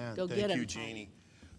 Amen. 0.00 0.14
Go 0.14 0.26
Thank 0.26 0.48
get 0.48 0.56
you. 0.56 0.64
Janie. 0.64 1.10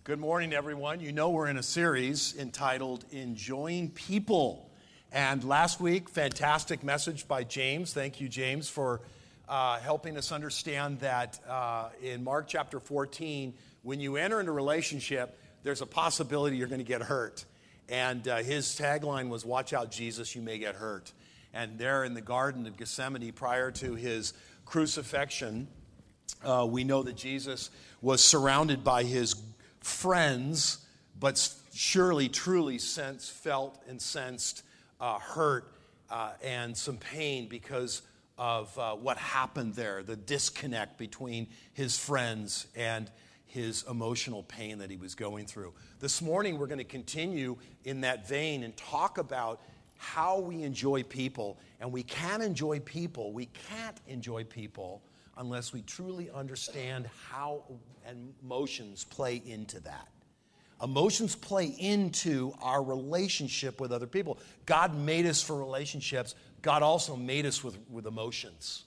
Good 0.03 0.19
morning, 0.19 0.51
everyone. 0.51 0.99
You 0.99 1.11
know 1.11 1.29
we're 1.29 1.47
in 1.47 1.57
a 1.57 1.63
series 1.63 2.35
entitled 2.35 3.05
Enjoying 3.11 3.91
People. 3.91 4.71
And 5.11 5.43
last 5.43 5.79
week, 5.79 6.09
fantastic 6.09 6.83
message 6.83 7.27
by 7.27 7.43
James. 7.43 7.93
Thank 7.93 8.19
you, 8.19 8.27
James, 8.27 8.67
for 8.67 9.01
uh, 9.47 9.77
helping 9.77 10.17
us 10.17 10.31
understand 10.31 11.01
that 11.01 11.39
uh, 11.47 11.89
in 12.01 12.23
Mark 12.23 12.47
chapter 12.47 12.79
14, 12.79 13.53
when 13.83 13.99
you 13.99 14.15
enter 14.15 14.39
into 14.39 14.51
a 14.51 14.55
relationship, 14.55 15.39
there's 15.61 15.81
a 15.81 15.85
possibility 15.85 16.57
you're 16.57 16.67
going 16.67 16.79
to 16.79 16.83
get 16.83 17.03
hurt. 17.03 17.45
And 17.89 18.27
uh, 18.27 18.37
his 18.37 18.65
tagline 18.69 19.29
was, 19.29 19.45
Watch 19.45 19.71
out, 19.71 19.91
Jesus, 19.91 20.35
you 20.35 20.41
may 20.41 20.57
get 20.57 20.73
hurt. 20.73 21.13
And 21.53 21.77
there 21.77 22.03
in 22.05 22.15
the 22.15 22.21
Garden 22.21 22.65
of 22.65 22.75
Gethsemane, 22.75 23.33
prior 23.33 23.69
to 23.71 23.93
his 23.93 24.33
crucifixion, 24.65 25.67
uh, 26.43 26.67
we 26.69 26.83
know 26.83 27.03
that 27.03 27.15
Jesus 27.15 27.69
was 28.01 28.23
surrounded 28.23 28.83
by 28.83 29.03
his 29.03 29.35
friends, 29.79 30.79
but 31.19 31.53
surely, 31.73 32.29
truly 32.29 32.77
sense, 32.77 33.29
felt 33.29 33.81
and 33.87 34.01
sensed 34.01 34.63
uh, 34.99 35.19
hurt 35.19 35.73
uh, 36.09 36.31
and 36.43 36.75
some 36.75 36.97
pain 36.97 37.47
because 37.47 38.01
of 38.37 38.77
uh, 38.77 38.95
what 38.95 39.17
happened 39.17 39.75
there, 39.75 40.03
the 40.03 40.15
disconnect 40.15 40.97
between 40.97 41.47
his 41.73 41.97
friends 41.97 42.67
and 42.75 43.11
his 43.45 43.83
emotional 43.89 44.43
pain 44.43 44.79
that 44.79 44.89
he 44.89 44.97
was 44.97 45.13
going 45.13 45.45
through. 45.45 45.73
This 45.99 46.21
morning, 46.21 46.57
we're 46.57 46.67
going 46.67 46.77
to 46.77 46.83
continue 46.83 47.57
in 47.83 48.01
that 48.01 48.27
vein 48.27 48.63
and 48.63 48.75
talk 48.77 49.17
about 49.17 49.61
how 49.97 50.39
we 50.39 50.63
enjoy 50.63 51.03
people. 51.03 51.59
And 51.79 51.91
we 51.91 52.03
can 52.03 52.41
enjoy 52.41 52.79
people, 52.79 53.33
we 53.33 53.47
can't 53.69 53.97
enjoy 54.07 54.43
people 54.45 55.01
unless 55.37 55.73
we 55.73 55.81
truly 55.81 56.29
understand 56.29 57.09
how 57.29 57.63
emotions 58.09 59.03
play 59.03 59.41
into 59.45 59.79
that. 59.81 60.07
Emotions 60.83 61.35
play 61.35 61.65
into 61.65 62.53
our 62.61 62.83
relationship 62.83 63.79
with 63.79 63.91
other 63.91 64.07
people. 64.07 64.39
God 64.65 64.95
made 64.95 65.25
us 65.27 65.41
for 65.41 65.55
relationships. 65.55 66.33
God 66.61 66.81
also 66.81 67.15
made 67.15 67.45
us 67.45 67.63
with, 67.63 67.77
with 67.89 68.07
emotions 68.07 68.85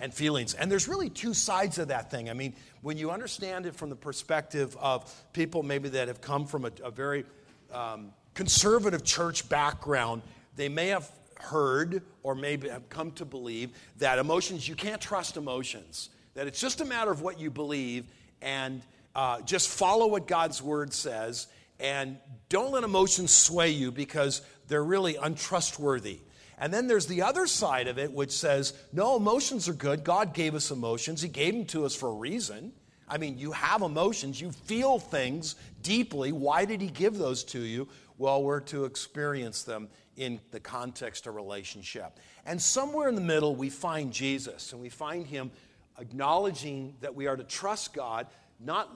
and 0.00 0.12
feelings. 0.12 0.54
And 0.54 0.70
there's 0.70 0.86
really 0.86 1.08
two 1.08 1.32
sides 1.32 1.78
of 1.78 1.88
that 1.88 2.10
thing. 2.10 2.28
I 2.28 2.34
mean, 2.34 2.54
when 2.82 2.98
you 2.98 3.10
understand 3.10 3.64
it 3.64 3.74
from 3.74 3.88
the 3.88 3.96
perspective 3.96 4.76
of 4.78 5.10
people 5.32 5.62
maybe 5.62 5.88
that 5.90 6.08
have 6.08 6.20
come 6.20 6.46
from 6.46 6.66
a, 6.66 6.72
a 6.82 6.90
very 6.90 7.24
um, 7.72 8.12
conservative 8.34 9.02
church 9.02 9.48
background, 9.48 10.20
they 10.56 10.68
may 10.68 10.88
have 10.88 11.10
heard 11.38 12.02
or 12.22 12.34
maybe 12.34 12.68
have 12.68 12.88
come 12.88 13.10
to 13.12 13.24
believe 13.24 13.70
that 13.98 14.18
emotions, 14.18 14.68
you 14.68 14.74
can't 14.74 15.00
trust 15.00 15.36
emotions, 15.36 16.10
that 16.34 16.46
it's 16.46 16.60
just 16.60 16.80
a 16.80 16.84
matter 16.84 17.10
of 17.10 17.22
what 17.22 17.38
you 17.38 17.50
believe 17.50 18.06
and 18.42 18.82
uh, 19.14 19.40
just 19.42 19.68
follow 19.68 20.06
what 20.06 20.26
God's 20.26 20.62
word 20.62 20.92
says 20.92 21.46
and 21.80 22.18
don't 22.48 22.72
let 22.72 22.84
emotions 22.84 23.32
sway 23.32 23.70
you 23.70 23.90
because 23.90 24.42
they're 24.68 24.84
really 24.84 25.16
untrustworthy. 25.16 26.20
And 26.58 26.72
then 26.72 26.86
there's 26.86 27.06
the 27.06 27.22
other 27.22 27.46
side 27.46 27.88
of 27.88 27.98
it, 27.98 28.12
which 28.12 28.30
says, 28.30 28.74
no, 28.92 29.16
emotions 29.16 29.68
are 29.68 29.74
good. 29.74 30.04
God 30.04 30.34
gave 30.34 30.54
us 30.54 30.70
emotions, 30.70 31.22
He 31.22 31.28
gave 31.28 31.54
them 31.54 31.66
to 31.66 31.84
us 31.84 31.94
for 31.94 32.08
a 32.08 32.14
reason. 32.14 32.72
I 33.06 33.18
mean, 33.18 33.36
you 33.38 33.52
have 33.52 33.82
emotions, 33.82 34.40
you 34.40 34.50
feel 34.50 34.98
things 34.98 35.56
deeply. 35.82 36.32
Why 36.32 36.64
did 36.64 36.80
He 36.80 36.88
give 36.88 37.18
those 37.18 37.44
to 37.44 37.60
you? 37.60 37.88
Well, 38.18 38.42
we're 38.42 38.60
to 38.60 38.84
experience 38.84 39.62
them 39.64 39.88
in 40.16 40.40
the 40.50 40.60
context 40.60 41.26
of 41.26 41.34
relationship. 41.34 42.18
And 42.46 42.60
somewhere 42.60 43.08
in 43.08 43.14
the 43.14 43.20
middle, 43.20 43.56
we 43.56 43.70
find 43.70 44.12
Jesus, 44.12 44.72
and 44.72 44.80
we 44.80 44.88
find 44.88 45.26
Him 45.26 45.50
acknowledging 45.98 46.94
that 47.00 47.14
we 47.14 47.26
are 47.26 47.36
to 47.36 47.44
trust 47.44 47.92
God, 47.92 48.26
not 48.60 48.90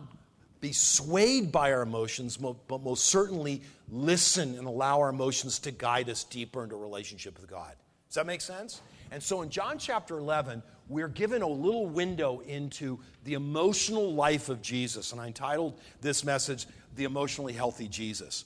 be 0.60 0.72
swayed 0.72 1.52
by 1.52 1.72
our 1.72 1.83
emotions, 1.83 2.36
but 2.36 2.83
most 2.83 3.06
certainly 3.06 3.62
listen 3.91 4.56
and 4.56 4.66
allow 4.66 5.00
our 5.00 5.08
emotions 5.08 5.58
to 5.60 5.70
guide 5.70 6.08
us 6.10 6.25
deeper 6.25 6.64
into 6.64 6.77
relationship 6.77 7.41
with 7.41 7.48
God. 7.48 7.75
Does 8.09 8.16
that 8.16 8.26
make 8.26 8.41
sense? 8.41 8.81
And 9.10 9.22
so 9.22 9.43
in 9.43 9.50
John 9.50 9.78
chapter 9.78 10.19
11, 10.19 10.62
we're 10.88 11.09
given 11.09 11.43
a 11.43 11.48
little 11.48 11.87
window 11.87 12.41
into 12.41 12.98
the 13.25 13.34
emotional 13.34 14.12
life 14.14 14.48
of 14.48 14.62
Jesus. 14.62 15.12
And 15.12 15.20
I 15.20 15.26
entitled 15.26 15.81
this 16.00 16.25
message, 16.25 16.66
The 16.97 17.04
Emotionally 17.04 17.53
Healthy 17.53 17.88
Jesus. 17.88 18.44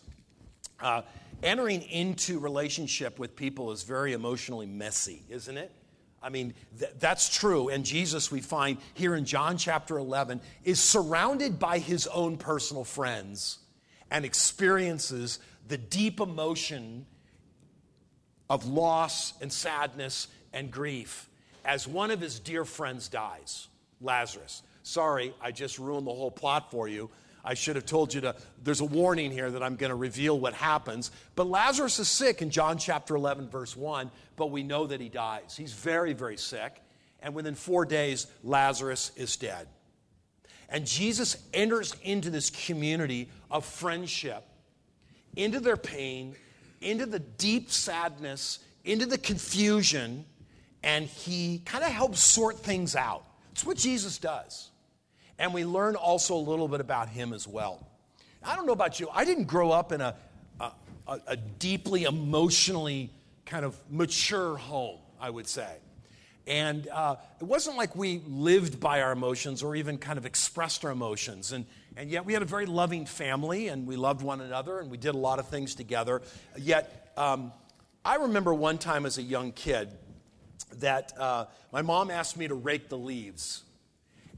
Uh, 0.82 1.02
entering 1.42 1.82
into 1.82 2.38
relationship 2.38 3.18
with 3.18 3.36
people 3.36 3.72
is 3.72 3.82
very 3.82 4.12
emotionally 4.12 4.66
messy, 4.66 5.22
isn't 5.28 5.56
it? 5.56 5.72
I 6.22 6.28
mean, 6.28 6.54
th- 6.78 6.92
that's 6.98 7.28
true. 7.36 7.68
And 7.68 7.84
Jesus, 7.84 8.30
we 8.30 8.40
find 8.40 8.78
here 8.94 9.14
in 9.14 9.24
John 9.24 9.56
chapter 9.56 9.98
11, 9.98 10.40
is 10.64 10.80
surrounded 10.80 11.58
by 11.58 11.78
his 11.78 12.06
own 12.06 12.36
personal 12.36 12.84
friends 12.84 13.58
and 14.10 14.24
experiences 14.24 15.38
the 15.66 15.78
deep 15.78 16.20
emotion 16.20 17.06
of 18.48 18.66
loss 18.66 19.32
and 19.40 19.52
sadness 19.52 20.28
and 20.52 20.70
grief 20.70 21.28
as 21.64 21.88
one 21.88 22.10
of 22.10 22.20
his 22.20 22.38
dear 22.38 22.64
friends 22.64 23.08
dies, 23.08 23.68
Lazarus. 24.00 24.62
Sorry, 24.82 25.32
I 25.40 25.52
just 25.52 25.78
ruined 25.78 26.06
the 26.06 26.12
whole 26.12 26.30
plot 26.30 26.70
for 26.70 26.88
you. 26.88 27.10
I 27.44 27.54
should 27.54 27.76
have 27.76 27.86
told 27.86 28.14
you 28.14 28.20
to, 28.22 28.36
there's 28.62 28.80
a 28.80 28.84
warning 28.84 29.30
here 29.30 29.50
that 29.50 29.62
I'm 29.62 29.76
going 29.76 29.90
to 29.90 29.96
reveal 29.96 30.38
what 30.38 30.54
happens. 30.54 31.10
But 31.34 31.48
Lazarus 31.48 31.98
is 31.98 32.08
sick 32.08 32.40
in 32.40 32.50
John 32.50 32.78
chapter 32.78 33.16
11, 33.16 33.48
verse 33.48 33.76
1, 33.76 34.10
but 34.36 34.50
we 34.50 34.62
know 34.62 34.86
that 34.86 35.00
he 35.00 35.08
dies. 35.08 35.56
He's 35.56 35.72
very, 35.72 36.12
very 36.12 36.36
sick. 36.36 36.80
And 37.20 37.34
within 37.34 37.54
four 37.54 37.84
days, 37.84 38.26
Lazarus 38.44 39.12
is 39.16 39.36
dead. 39.36 39.66
And 40.68 40.86
Jesus 40.86 41.36
enters 41.52 41.94
into 42.02 42.30
this 42.30 42.50
community 42.50 43.28
of 43.50 43.64
friendship, 43.64 44.44
into 45.36 45.60
their 45.60 45.76
pain, 45.76 46.34
into 46.80 47.06
the 47.06 47.18
deep 47.18 47.70
sadness, 47.70 48.60
into 48.84 49.06
the 49.06 49.18
confusion, 49.18 50.24
and 50.82 51.06
he 51.06 51.60
kind 51.64 51.84
of 51.84 51.90
helps 51.90 52.20
sort 52.20 52.58
things 52.58 52.96
out. 52.96 53.24
It's 53.52 53.64
what 53.64 53.76
Jesus 53.76 54.18
does. 54.18 54.71
And 55.42 55.52
we 55.52 55.64
learn 55.64 55.96
also 55.96 56.36
a 56.36 56.38
little 56.38 56.68
bit 56.68 56.80
about 56.80 57.08
him 57.08 57.32
as 57.32 57.48
well. 57.48 57.84
I 58.44 58.54
don't 58.54 58.64
know 58.64 58.72
about 58.72 59.00
you, 59.00 59.08
I 59.12 59.24
didn't 59.24 59.46
grow 59.46 59.72
up 59.72 59.90
in 59.90 60.00
a, 60.00 60.14
a, 60.60 60.72
a 61.26 61.36
deeply 61.36 62.04
emotionally 62.04 63.10
kind 63.44 63.64
of 63.64 63.76
mature 63.90 64.56
home, 64.56 65.00
I 65.20 65.28
would 65.28 65.48
say. 65.48 65.68
And 66.46 66.86
uh, 66.86 67.16
it 67.40 67.44
wasn't 67.44 67.76
like 67.76 67.96
we 67.96 68.22
lived 68.24 68.78
by 68.78 69.02
our 69.02 69.10
emotions 69.10 69.64
or 69.64 69.74
even 69.74 69.98
kind 69.98 70.16
of 70.16 70.26
expressed 70.26 70.84
our 70.84 70.92
emotions. 70.92 71.50
And, 71.50 71.66
and 71.96 72.08
yet 72.08 72.24
we 72.24 72.34
had 72.34 72.42
a 72.42 72.46
very 72.46 72.66
loving 72.66 73.04
family 73.04 73.66
and 73.66 73.84
we 73.84 73.96
loved 73.96 74.22
one 74.22 74.40
another 74.40 74.78
and 74.78 74.92
we 74.92 74.96
did 74.96 75.16
a 75.16 75.18
lot 75.18 75.40
of 75.40 75.48
things 75.48 75.74
together. 75.74 76.22
Yet 76.56 77.12
um, 77.16 77.52
I 78.04 78.14
remember 78.14 78.54
one 78.54 78.78
time 78.78 79.06
as 79.06 79.18
a 79.18 79.22
young 79.22 79.50
kid 79.50 79.90
that 80.76 81.12
uh, 81.18 81.46
my 81.72 81.82
mom 81.82 82.12
asked 82.12 82.36
me 82.36 82.46
to 82.46 82.54
rake 82.54 82.88
the 82.88 82.98
leaves. 82.98 83.64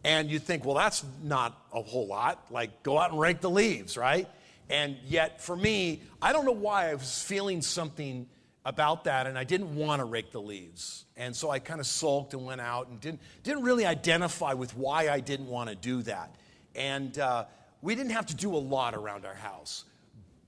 And 0.04 0.31
you 0.31 0.38
think, 0.38 0.65
well, 0.65 0.75
that's 0.75 1.03
not 1.22 1.59
a 1.72 1.81
whole 1.81 2.06
lot. 2.06 2.47
Like, 2.50 2.82
go 2.82 2.98
out 2.98 3.10
and 3.10 3.19
rake 3.19 3.41
the 3.41 3.50
leaves, 3.50 3.97
right? 3.97 4.28
And 4.69 4.97
yet, 5.06 5.41
for 5.41 5.56
me, 5.56 6.03
I 6.20 6.32
don't 6.32 6.44
know 6.44 6.53
why 6.53 6.91
I 6.91 6.94
was 6.94 7.22
feeling 7.22 7.62
something 7.62 8.26
about 8.66 9.04
that, 9.04 9.26
and 9.26 9.38
I 9.38 9.44
didn't 9.44 9.75
want 9.75 10.00
to 10.00 10.04
rake 10.04 10.31
the 10.31 10.41
leaves. 10.41 11.04
And 11.16 11.34
so 11.34 11.50
I 11.50 11.59
kind 11.59 11.81
of 11.81 11.87
sulked 11.87 12.34
and 12.34 12.44
went 12.44 12.60
out 12.60 12.88
and 12.88 13.00
didn't, 13.00 13.20
didn't 13.42 13.62
really 13.62 13.87
identify 13.87 14.53
with 14.54 14.76
why 14.76 15.09
I 15.09 15.20
didn't 15.20 15.48
want 15.48 15.70
to 15.70 15.76
do 15.76 16.03
that. 16.03 16.34
And 16.75 17.19
uh, 17.19 17.44
we 17.82 17.94
didn't 17.94 18.12
have 18.12 18.26
to 18.26 18.36
do 18.36 18.54
a 18.54 18.59
lot 18.59 18.94
around 18.94 19.26
our 19.26 19.34
house. 19.34 19.84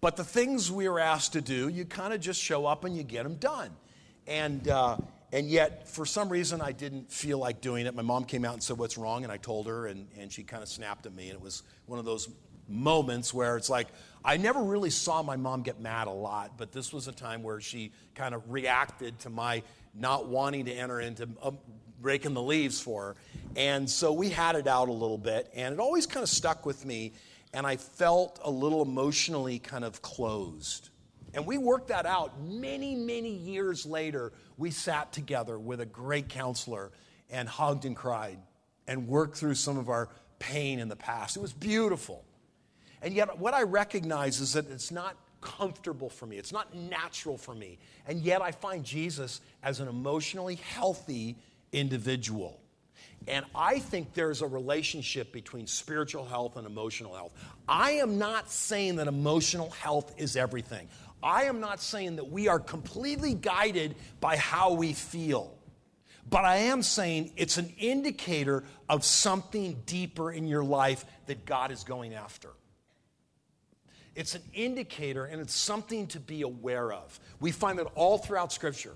But 0.01 0.17
the 0.17 0.25
things 0.25 0.71
we 0.71 0.89
were 0.89 1.01
asked 1.01 1.33
to 1.33 1.41
do, 1.41 1.69
you 1.69 1.85
kind 1.85 2.13
of 2.13 2.21
just 2.21 2.41
show 2.41 2.67
up 2.67 2.85
and 2.85 2.97
you 2.97 3.03
get 3.03 3.23
them 3.23 3.37
done. 3.37 3.71
And, 4.27 4.69
uh, 4.69 4.99
and 5.33 5.49
yet, 5.49 5.89
for 5.89 6.07
some 6.07 6.29
reason, 6.29 6.61
I 6.61 6.73
didn't 6.73 7.11
feel 7.11 7.39
like 7.39 7.61
doing 7.61 7.87
it. 7.87 7.95
My 7.95 8.03
mom 8.03 8.25
came 8.25 8.45
out 8.45 8.55
and 8.55 8.63
said, 8.63 8.79
What's 8.79 8.97
wrong? 8.97 9.25
And 9.25 9.33
I 9.33 9.37
told 9.37 9.67
her, 9.67 9.87
and, 9.87 10.07
and 10.19 10.33
she 10.33 10.43
kind 10.43 10.63
of 10.63 10.69
snapped 10.69 11.07
at 11.07 11.15
me. 11.15 11.29
And 11.29 11.35
it 11.35 11.43
was 11.43 11.63
one 11.87 11.99
of 11.99 12.05
those 12.05 12.29
moments 12.69 13.35
where 13.35 13.57
it's 13.57 13.71
like, 13.71 13.89
I 14.25 14.37
never 14.37 14.63
really 14.63 14.91
saw 14.91 15.23
my 15.23 15.37
mom 15.37 15.63
get 15.63 15.81
mad 15.81 16.09
a 16.09 16.13
lot, 16.13 16.59
but 16.59 16.73
this 16.73 16.93
was 16.93 17.07
a 17.07 17.13
time 17.13 17.43
where 17.43 17.61
she 17.61 17.93
kind 18.15 18.35
of 18.35 18.51
reacted 18.51 19.19
to 19.21 19.31
my 19.31 19.63
not 19.95 20.27
wanting 20.29 20.65
to 20.67 20.73
enter 20.73 21.01
into 21.01 21.29
um, 21.43 21.59
raking 22.03 22.35
the 22.35 22.43
leaves 22.43 22.81
for 22.81 23.03
her. 23.03 23.17
And 23.57 23.89
so 23.89 24.13
we 24.13 24.29
had 24.29 24.57
it 24.57 24.67
out 24.67 24.89
a 24.89 24.93
little 24.93 25.19
bit, 25.19 25.51
and 25.55 25.73
it 25.73 25.81
always 25.81 26.07
kind 26.07 26.23
of 26.23 26.29
stuck 26.29 26.67
with 26.67 26.85
me. 26.85 27.13
And 27.55 27.67
I 27.67 27.77
felt 27.77 28.41
a 28.45 28.51
little 28.51 28.83
emotionally 28.83 29.59
kind 29.59 29.85
of 29.85 30.03
closed. 30.03 30.91
And 31.37 31.47
we 31.47 31.59
worked 31.59 31.89
that 31.89 32.07
out 32.07 32.41
many, 32.41 32.95
many 32.95 33.29
years 33.29 33.85
later. 33.85 34.33
We 34.57 34.71
sat 34.71 35.13
together 35.13 35.59
with 35.59 35.83
a 35.83 35.87
great 35.87 36.31
counselor 36.31 36.91
and 37.31 37.47
hugged 37.47 37.85
and 37.85 37.95
cried 37.95 38.39
and 38.89 39.07
worked 39.07 39.37
through 39.37 39.57
some 39.57 39.77
of 39.77 39.91
our 39.91 40.09
pain 40.39 40.79
in 40.79 40.89
the 40.89 40.97
past. 40.97 41.37
It 41.37 41.41
was 41.41 41.53
beautiful. 41.53 42.25
And 43.03 43.13
yet, 43.13 43.39
what 43.39 43.53
I 43.53 43.65
recognize 43.65 44.41
is 44.41 44.55
that 44.55 44.71
it's 44.71 44.91
not 44.91 45.15
comfortable 45.43 46.09
for 46.09 46.25
me, 46.25 46.39
it's 46.39 46.53
not 46.53 46.75
natural 46.75 47.37
for 47.37 47.55
me. 47.55 47.79
And 48.07 48.23
yet, 48.23 48.41
I 48.41 48.51
find 48.51 48.83
Jesus 48.83 49.43
as 49.63 49.81
an 49.81 49.89
emotionally 49.89 50.55
healthy 50.55 51.37
individual. 51.71 52.59
And 53.29 53.45
I 53.55 53.81
think 53.81 54.15
there's 54.15 54.41
a 54.41 54.47
relationship 54.47 55.33
between 55.33 55.67
spiritual 55.67 56.25
health 56.25 56.57
and 56.57 56.67
emotional 56.67 57.15
health. 57.15 57.33
I 57.69 57.93
am 57.93 58.19
not 58.19 58.51
saying 58.51 58.97
that 58.97 59.09
emotional 59.09 59.71
health 59.71 60.15
is 60.17 60.37
everything. 60.37 60.89
I 61.27 61.47
am 61.47 61.59
not 61.59 61.81
saying 61.81 62.17
that 62.17 62.31
we 62.31 62.47
are 62.47 62.61
completely 62.61 63.35
guided 63.35 63.97
by 64.21 64.37
how 64.37 64.75
we 64.75 64.93
feel. 64.93 65.59
But 66.31 66.45
I 66.45 66.57
am 66.57 66.85
saying 66.85 67.33
it's 67.37 67.59
an 67.59 67.73
indicator 67.79 68.63
of 68.89 69.05
something 69.05 69.83
deeper 69.87 70.31
in 70.31 70.47
your 70.47 70.63
life 70.63 71.05
that 71.27 71.45
God 71.45 71.73
is 71.73 71.83
going 71.83 72.15
after. 72.15 72.51
It's 74.15 74.37
an 74.37 74.43
indicator 74.55 75.25
and 75.25 75.41
it's 75.41 75.55
something 75.55 76.07
to 76.09 76.21
be 76.21 76.43
aware 76.43 76.93
of. 76.93 77.19
We 77.41 77.51
find 77.51 77.81
that 77.81 77.89
all 77.97 78.19
throughout 78.19 78.53
Scripture. 78.53 78.95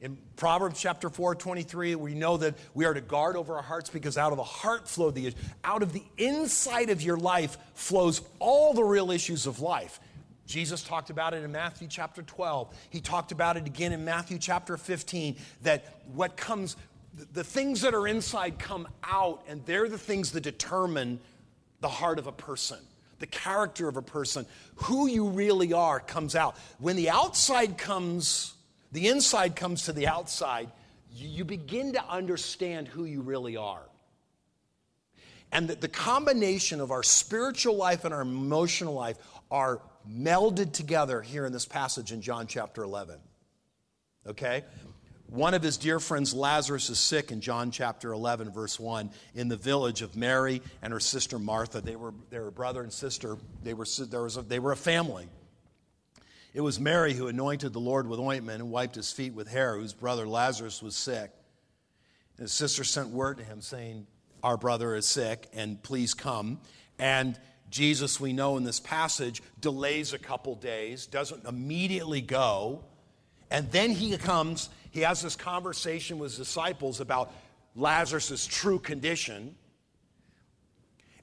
In 0.00 0.18
Proverbs 0.36 0.80
chapter 0.80 1.10
4, 1.10 1.34
23, 1.34 1.96
we 1.96 2.14
know 2.14 2.36
that 2.36 2.54
we 2.74 2.84
are 2.84 2.94
to 2.94 3.00
guard 3.00 3.34
over 3.34 3.56
our 3.56 3.62
hearts 3.62 3.90
because 3.90 4.16
out 4.16 4.30
of 4.30 4.36
the 4.36 4.44
heart 4.44 4.86
flow 4.86 5.10
the 5.10 5.34
out 5.64 5.82
of 5.82 5.92
the 5.92 6.04
inside 6.18 6.90
of 6.90 7.02
your 7.02 7.16
life 7.16 7.56
flows 7.74 8.20
all 8.38 8.74
the 8.74 8.84
real 8.84 9.10
issues 9.10 9.46
of 9.46 9.60
life. 9.60 9.98
Jesus 10.46 10.82
talked 10.82 11.10
about 11.10 11.34
it 11.34 11.42
in 11.42 11.52
Matthew 11.52 11.88
chapter 11.88 12.22
12. 12.22 12.74
He 12.90 13.00
talked 13.00 13.32
about 13.32 13.56
it 13.56 13.66
again 13.66 13.92
in 13.92 14.04
Matthew 14.04 14.38
chapter 14.38 14.76
15 14.76 15.36
that 15.62 16.02
what 16.14 16.36
comes, 16.36 16.76
the 17.32 17.44
things 17.44 17.80
that 17.80 17.94
are 17.94 18.06
inside 18.06 18.58
come 18.58 18.86
out, 19.02 19.42
and 19.48 19.64
they're 19.66 19.88
the 19.88 19.98
things 19.98 20.32
that 20.32 20.42
determine 20.42 21.18
the 21.80 21.88
heart 21.88 22.18
of 22.18 22.26
a 22.26 22.32
person, 22.32 22.78
the 23.18 23.26
character 23.26 23.88
of 23.88 23.96
a 23.96 24.02
person. 24.02 24.46
Who 24.76 25.08
you 25.08 25.28
really 25.28 25.72
are 25.72 25.98
comes 25.98 26.36
out. 26.36 26.56
When 26.78 26.96
the 26.96 27.10
outside 27.10 27.76
comes, 27.76 28.54
the 28.92 29.08
inside 29.08 29.56
comes 29.56 29.84
to 29.84 29.92
the 29.92 30.06
outside, 30.06 30.70
you 31.12 31.44
begin 31.44 31.94
to 31.94 32.04
understand 32.04 32.88
who 32.88 33.04
you 33.04 33.20
really 33.20 33.56
are. 33.56 33.82
And 35.50 35.68
that 35.68 35.80
the 35.80 35.88
combination 35.88 36.80
of 36.80 36.90
our 36.90 37.02
spiritual 37.02 37.76
life 37.76 38.04
and 38.04 38.12
our 38.12 38.20
emotional 38.20 38.94
life 38.94 39.16
are 39.50 39.80
melded 40.10 40.72
together 40.72 41.20
here 41.22 41.46
in 41.46 41.52
this 41.52 41.66
passage 41.66 42.12
in 42.12 42.20
John 42.20 42.46
chapter 42.46 42.82
11. 42.82 43.18
Okay? 44.26 44.64
One 45.28 45.54
of 45.54 45.62
his 45.62 45.76
dear 45.76 45.98
friends, 45.98 46.32
Lazarus, 46.32 46.88
is 46.88 47.00
sick 47.00 47.32
in 47.32 47.40
John 47.40 47.72
chapter 47.72 48.12
11, 48.12 48.52
verse 48.52 48.78
1, 48.78 49.10
in 49.34 49.48
the 49.48 49.56
village 49.56 50.02
of 50.02 50.14
Mary 50.14 50.62
and 50.82 50.92
her 50.92 51.00
sister 51.00 51.38
Martha. 51.38 51.80
They 51.80 51.96
were, 51.96 52.14
they 52.30 52.38
were 52.38 52.52
brother 52.52 52.82
and 52.82 52.92
sister, 52.92 53.36
they 53.62 53.74
were, 53.74 53.86
there 54.08 54.22
was 54.22 54.36
a, 54.36 54.42
they 54.42 54.60
were 54.60 54.72
a 54.72 54.76
family. 54.76 55.28
It 56.54 56.60
was 56.60 56.78
Mary 56.78 57.12
who 57.12 57.26
anointed 57.26 57.72
the 57.72 57.80
Lord 57.80 58.08
with 58.08 58.20
ointment 58.20 58.62
and 58.62 58.70
wiped 58.70 58.94
his 58.94 59.12
feet 59.12 59.34
with 59.34 59.48
hair, 59.48 59.76
whose 59.76 59.92
brother 59.92 60.26
Lazarus 60.26 60.80
was 60.80 60.96
sick. 60.96 61.30
And 62.38 62.44
his 62.44 62.52
sister 62.52 62.84
sent 62.84 63.10
word 63.10 63.38
to 63.38 63.44
him 63.44 63.60
saying, 63.60 64.06
Our 64.42 64.56
brother 64.56 64.94
is 64.94 65.06
sick, 65.06 65.48
and 65.52 65.82
please 65.82 66.14
come. 66.14 66.60
And 66.98 67.38
Jesus, 67.70 68.20
we 68.20 68.32
know 68.32 68.56
in 68.56 68.64
this 68.64 68.80
passage, 68.80 69.42
delays 69.60 70.12
a 70.12 70.18
couple 70.18 70.54
days, 70.54 71.06
doesn't 71.06 71.44
immediately 71.44 72.20
go. 72.20 72.84
And 73.50 73.70
then 73.70 73.90
he 73.90 74.16
comes, 74.16 74.70
he 74.90 75.00
has 75.00 75.22
this 75.22 75.36
conversation 75.36 76.18
with 76.18 76.32
his 76.32 76.38
disciples 76.38 77.00
about 77.00 77.32
Lazarus' 77.74 78.46
true 78.46 78.78
condition. 78.78 79.56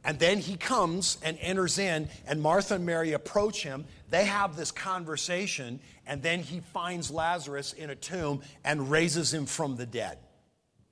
And 0.05 0.19
then 0.19 0.39
he 0.39 0.57
comes 0.57 1.17
and 1.23 1.37
enters 1.39 1.79
in, 1.79 2.09
and 2.27 2.41
Martha 2.41 2.75
and 2.75 2.85
Mary 2.85 3.13
approach 3.13 3.63
him. 3.63 3.85
They 4.09 4.25
have 4.25 4.55
this 4.55 4.71
conversation, 4.71 5.79
and 6.05 6.21
then 6.21 6.39
he 6.39 6.59
finds 6.59 7.09
Lazarus 7.09 7.73
in 7.73 7.89
a 7.89 7.95
tomb 7.95 8.41
and 8.65 8.91
raises 8.91 9.33
him 9.33 9.45
from 9.45 9.77
the 9.77 9.85
dead. 9.85 10.17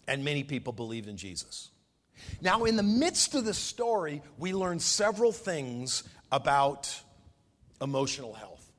And 0.07 0.24
many 0.24 0.44
people 0.44 0.71
believed 0.74 1.09
in 1.09 1.18
Jesus. 1.18 1.69
Now, 2.41 2.65
in 2.65 2.75
the 2.75 2.83
midst 2.83 3.35
of 3.35 3.45
the 3.45 3.53
story, 3.53 4.21
we 4.37 4.53
learn 4.53 4.79
several 4.79 5.31
things 5.31 6.03
about 6.31 6.93
emotional 7.81 8.33
health. 8.33 8.71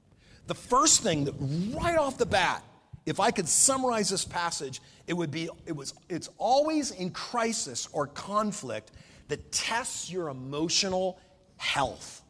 The 0.47 0.55
first 0.55 1.03
thing 1.03 1.25
that 1.25 1.35
right 1.39 1.97
off 1.97 2.19
the 2.19 2.27
bat, 2.27 2.63
if 3.07 3.21
I 3.21 3.31
could 3.31 3.49
summarize 3.49 4.09
this 4.11 4.25
passage, 4.25 4.81
it 5.07 5.15
would 5.15 5.31
be 5.31 5.49
it 5.67 5.75
was 5.75 5.95
it's 6.09 6.29
always 6.39 6.91
in 6.91 7.11
crisis 7.11 7.89
or 7.93 8.07
conflict 8.07 8.93
that 9.29 9.53
tests 9.53 10.11
your 10.11 10.29
emotional 10.29 11.19
health. 11.57 12.23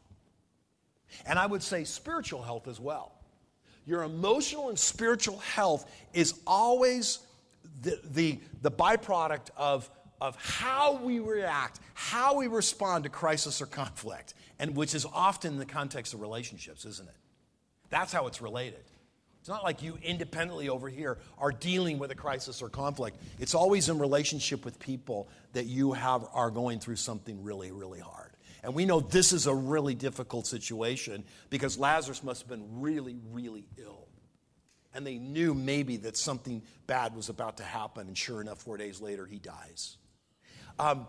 And 1.27 1.39
I 1.39 1.47
would 1.47 1.63
say 1.63 1.85
spiritual 1.85 2.43
health 2.43 2.69
as 2.69 2.81
well. 2.81 3.13
Your 3.87 4.03
emotional 4.03 4.69
and 4.69 4.79
spiritual 4.79 5.39
health 5.39 5.91
is 6.13 6.35
always 6.47 7.19
the, 7.83 8.01
the, 8.13 8.39
the 8.63 8.71
byproduct 8.71 9.49
of 9.57 9.91
of 10.23 10.37
how 10.37 10.95
we 11.03 11.19
react, 11.19 11.81
how 11.95 12.37
we 12.37 12.47
respond 12.47 13.03
to 13.03 13.11
crisis 13.11 13.61
or 13.61 13.67
conflict, 13.67 14.35
and 14.61 14.77
which 14.77 14.95
is 14.95 15.05
often 15.05 15.55
in 15.55 15.59
the 15.59 15.67
context 15.67 16.15
of 16.15 16.21
relationships, 16.21 16.85
isn't 16.85 17.09
it? 17.09 17.17
That's 17.91 18.13
how 18.13 18.29
it's 18.29 18.41
related. 18.41 18.85
It's 19.41 19.49
not 19.49 19.65
like 19.65 19.83
you 19.83 19.99
independently 20.01 20.69
over 20.69 20.89
here 20.89 21.19
are 21.39 21.51
dealing 21.51 21.99
with 21.99 22.13
a 22.13 22.15
crisis 22.15 22.63
or 22.63 22.69
conflict. 22.69 23.17
It's 23.41 23.57
always 23.57 23.89
in 23.89 23.99
relationship 23.99 24.65
with 24.65 24.79
people 24.79 25.29
that 25.55 25.67
you 25.67 25.91
have 25.91 26.25
are 26.33 26.53
going 26.53 26.79
through 26.79 26.97
something 26.97 27.43
really, 27.43 27.73
really 27.73 27.99
hard. 27.99 28.31
And 28.63 28.75
we 28.75 28.85
know 28.85 29.01
this 29.01 29.33
is 29.33 29.49
a 29.49 29.55
really 29.55 29.97
difficult 29.97 30.47
situation 30.47 31.25
because 31.51 31.79
Lazarus 31.79 32.23
must 32.23 32.43
have 32.43 32.49
been 32.49 32.81
really, 32.81 33.19
really 33.33 33.67
ill. 33.77 34.07
And 34.95 35.05
they 35.05 35.19
knew 35.19 35.53
maybe 35.53 35.97
that 35.97 36.17
something 36.17 36.63
bad 36.87 37.17
was 37.17 37.29
about 37.29 37.57
to 37.57 37.65
happen, 37.65 38.07
and 38.07 38.17
sure 38.17 38.41
enough, 38.41 38.61
four 38.63 38.77
days 38.77 39.01
later, 39.01 39.27
he 39.27 39.41
dies. 39.41 39.97
Um, 40.83 41.07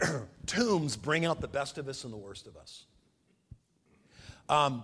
tombs 0.46 0.96
bring 0.96 1.24
out 1.24 1.40
the 1.40 1.46
best 1.46 1.78
of 1.78 1.86
us 1.86 2.02
and 2.02 2.12
the 2.12 2.16
worst 2.16 2.48
of 2.48 2.56
us. 2.56 2.84
Um, 4.48 4.82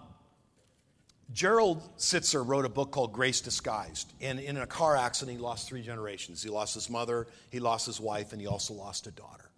Gerald 1.33 1.83
Sittser 1.99 2.47
wrote 2.47 2.65
a 2.65 2.69
book 2.69 2.93
called 2.93 3.13
Grace 3.13 3.41
Disguised. 3.41 4.13
And 4.21 4.39
in 4.39 4.59
a 4.59 4.67
car 4.67 4.97
accident, 4.97 5.39
he 5.39 5.43
lost 5.43 5.69
three 5.69 5.83
generations. 5.83 6.41
He 6.41 6.51
lost 6.51 6.75
his 6.75 6.89
mother, 6.89 7.27
he 7.51 7.59
lost 7.59 7.85
his 7.85 7.99
wife, 7.99 8.31
and 8.31 8.41
he 8.41 8.47
also 8.47 8.75
lost 8.75 9.09
a 9.09 9.11
daughter. 9.11 9.51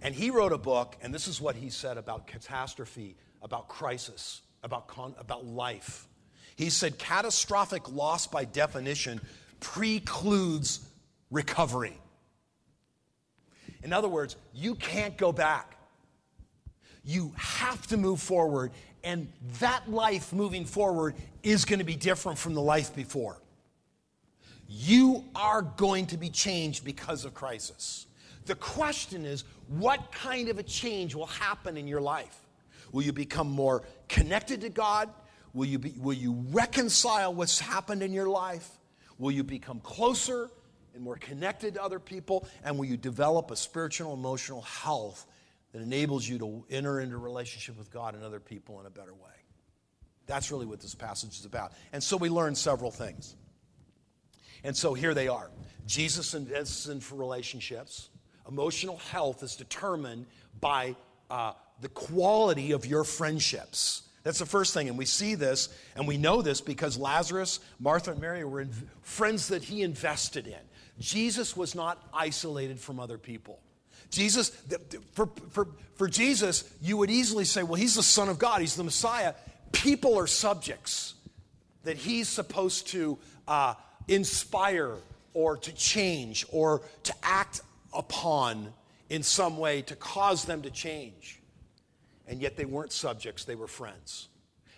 And 0.00 0.14
he 0.14 0.30
wrote 0.30 0.52
a 0.52 0.58
book, 0.58 0.96
and 1.02 1.12
this 1.12 1.26
is 1.26 1.40
what 1.40 1.56
he 1.56 1.68
said 1.68 1.98
about 1.98 2.28
catastrophe, 2.28 3.16
about 3.42 3.66
crisis, 3.66 4.42
about, 4.62 4.86
con- 4.86 5.16
about 5.18 5.46
life. 5.46 6.06
He 6.54 6.70
said, 6.70 6.96
catastrophic 6.96 7.90
loss 7.90 8.28
by 8.28 8.44
definition 8.44 9.20
precludes 9.58 10.78
recovery. 11.32 11.98
In 13.84 13.92
other 13.92 14.08
words, 14.08 14.36
you 14.54 14.74
can't 14.74 15.16
go 15.16 15.30
back. 15.30 15.76
You 17.04 17.34
have 17.36 17.86
to 17.88 17.98
move 17.98 18.20
forward, 18.20 18.72
and 19.04 19.30
that 19.60 19.90
life 19.90 20.32
moving 20.32 20.64
forward 20.64 21.14
is 21.42 21.66
going 21.66 21.80
to 21.80 21.84
be 21.84 21.94
different 21.94 22.38
from 22.38 22.54
the 22.54 22.62
life 22.62 22.96
before. 22.96 23.36
You 24.66 25.24
are 25.36 25.60
going 25.60 26.06
to 26.06 26.16
be 26.16 26.30
changed 26.30 26.82
because 26.82 27.26
of 27.26 27.34
crisis. 27.34 28.06
The 28.46 28.54
question 28.54 29.26
is, 29.26 29.44
what 29.68 30.10
kind 30.10 30.48
of 30.48 30.58
a 30.58 30.62
change 30.62 31.14
will 31.14 31.26
happen 31.26 31.76
in 31.76 31.86
your 31.86 32.00
life? 32.00 32.38
Will 32.90 33.02
you 33.02 33.12
become 33.12 33.50
more 33.50 33.82
connected 34.08 34.62
to 34.62 34.70
God? 34.70 35.10
Will 35.52 35.66
you, 35.66 35.78
be, 35.78 35.94
will 35.98 36.14
you 36.14 36.42
reconcile 36.50 37.34
what's 37.34 37.58
happened 37.58 38.02
in 38.02 38.14
your 38.14 38.28
life? 38.28 38.68
Will 39.18 39.30
you 39.30 39.44
become 39.44 39.80
closer 39.80 40.48
and 40.94 41.02
more 41.02 41.16
connected 41.16 41.74
to 41.74 41.82
other 41.82 41.98
people? 41.98 42.46
And 42.64 42.78
will 42.78 42.86
you 42.86 42.96
develop 42.96 43.50
a 43.50 43.56
spiritual, 43.56 44.14
emotional 44.14 44.62
health 44.62 45.26
that 45.72 45.82
enables 45.82 46.26
you 46.26 46.38
to 46.38 46.64
enter 46.70 47.00
into 47.00 47.18
relationship 47.18 47.76
with 47.76 47.90
God 47.90 48.14
and 48.14 48.24
other 48.24 48.40
people 48.40 48.80
in 48.80 48.86
a 48.86 48.90
better 48.90 49.12
way? 49.12 49.30
That's 50.26 50.50
really 50.50 50.66
what 50.66 50.80
this 50.80 50.94
passage 50.94 51.38
is 51.38 51.44
about. 51.44 51.72
And 51.92 52.02
so 52.02 52.16
we 52.16 52.28
learn 52.28 52.54
several 52.54 52.90
things. 52.90 53.36
And 54.62 54.74
so 54.76 54.94
here 54.94 55.14
they 55.14 55.28
are 55.28 55.50
Jesus 55.86 56.34
invests 56.34 56.86
in 56.86 57.00
for 57.00 57.16
relationships. 57.16 58.08
Emotional 58.48 58.96
health 58.96 59.42
is 59.42 59.56
determined 59.56 60.26
by 60.60 60.96
uh, 61.30 61.52
the 61.80 61.88
quality 61.88 62.72
of 62.72 62.86
your 62.86 63.04
friendships. 63.04 64.02
That's 64.22 64.38
the 64.38 64.46
first 64.46 64.72
thing. 64.72 64.88
And 64.88 64.96
we 64.96 65.04
see 65.04 65.34
this 65.34 65.68
and 65.96 66.08
we 66.08 66.16
know 66.16 66.40
this 66.40 66.62
because 66.62 66.96
Lazarus, 66.96 67.60
Martha, 67.78 68.12
and 68.12 68.20
Mary 68.20 68.44
were 68.44 68.66
friends 69.02 69.48
that 69.48 69.62
he 69.62 69.82
invested 69.82 70.46
in. 70.46 70.54
Jesus 70.98 71.56
was 71.56 71.74
not 71.74 72.02
isolated 72.12 72.78
from 72.78 73.00
other 73.00 73.18
people. 73.18 73.60
Jesus, 74.10 74.50
for, 75.12 75.28
for, 75.50 75.68
for 75.96 76.08
Jesus, 76.08 76.64
you 76.80 76.96
would 76.96 77.10
easily 77.10 77.44
say, 77.44 77.62
well, 77.62 77.74
he's 77.74 77.96
the 77.96 78.02
Son 78.02 78.28
of 78.28 78.38
God, 78.38 78.60
he's 78.60 78.76
the 78.76 78.84
Messiah. 78.84 79.34
People 79.72 80.18
are 80.18 80.26
subjects 80.26 81.14
that 81.82 81.96
he's 81.96 82.28
supposed 82.28 82.88
to 82.88 83.18
uh, 83.48 83.74
inspire 84.08 84.96
or 85.32 85.56
to 85.56 85.72
change 85.72 86.46
or 86.52 86.82
to 87.02 87.14
act 87.22 87.60
upon 87.92 88.72
in 89.08 89.22
some 89.22 89.58
way 89.58 89.82
to 89.82 89.96
cause 89.96 90.44
them 90.44 90.62
to 90.62 90.70
change. 90.70 91.40
And 92.26 92.40
yet 92.40 92.56
they 92.56 92.64
weren't 92.64 92.92
subjects, 92.92 93.44
they 93.44 93.54
were 93.54 93.66
friends. 93.66 94.28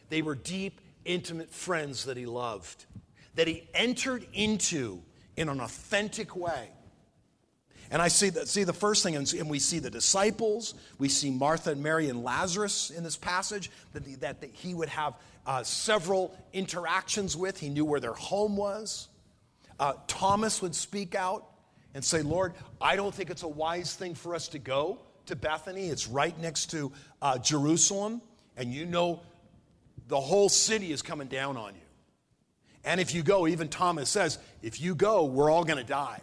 They 0.08 0.22
were 0.22 0.34
deep, 0.34 0.80
intimate 1.04 1.52
friends 1.52 2.06
that 2.06 2.16
he 2.16 2.26
loved, 2.26 2.86
that 3.34 3.46
he 3.46 3.68
entered 3.74 4.26
into 4.32 5.02
in 5.36 5.48
an 5.48 5.60
authentic 5.60 6.34
way. 6.36 6.70
And 7.90 8.02
I 8.02 8.08
see, 8.08 8.30
the, 8.30 8.46
see 8.46 8.64
the 8.64 8.72
first 8.72 9.02
thing, 9.02 9.14
and 9.14 9.48
we 9.48 9.58
see 9.58 9.78
the 9.78 9.90
disciples, 9.90 10.74
we 10.98 11.08
see 11.08 11.30
Martha 11.30 11.70
and 11.70 11.82
Mary 11.82 12.08
and 12.08 12.24
Lazarus 12.24 12.90
in 12.90 13.04
this 13.04 13.16
passage, 13.16 13.70
that, 13.92 14.20
that, 14.20 14.40
that 14.40 14.50
he 14.52 14.74
would 14.74 14.88
have 14.88 15.14
uh, 15.46 15.62
several 15.62 16.36
interactions 16.52 17.36
with. 17.36 17.58
He 17.60 17.68
knew 17.68 17.84
where 17.84 18.00
their 18.00 18.12
home 18.12 18.56
was. 18.56 19.08
Uh, 19.78 19.92
Thomas 20.08 20.60
would 20.62 20.74
speak 20.74 21.14
out 21.14 21.46
and 21.94 22.04
say, 22.04 22.22
Lord, 22.22 22.54
I 22.80 22.96
don't 22.96 23.14
think 23.14 23.30
it's 23.30 23.44
a 23.44 23.48
wise 23.48 23.94
thing 23.94 24.14
for 24.14 24.34
us 24.34 24.48
to 24.48 24.58
go 24.58 24.98
to 25.26 25.36
Bethany. 25.36 25.88
It's 25.88 26.08
right 26.08 26.36
next 26.40 26.70
to 26.72 26.92
uh, 27.22 27.38
Jerusalem, 27.38 28.20
and 28.56 28.72
you 28.72 28.86
know 28.86 29.20
the 30.08 30.20
whole 30.20 30.48
city 30.48 30.92
is 30.92 31.02
coming 31.02 31.28
down 31.28 31.56
on 31.56 31.74
you. 31.74 31.80
And 32.86 33.00
if 33.00 33.12
you 33.12 33.24
go, 33.24 33.48
even 33.48 33.68
Thomas 33.68 34.08
says, 34.08 34.38
if 34.62 34.80
you 34.80 34.94
go, 34.94 35.24
we're 35.24 35.50
all 35.50 35.64
going 35.64 35.78
to 35.78 35.84
die. 35.84 36.20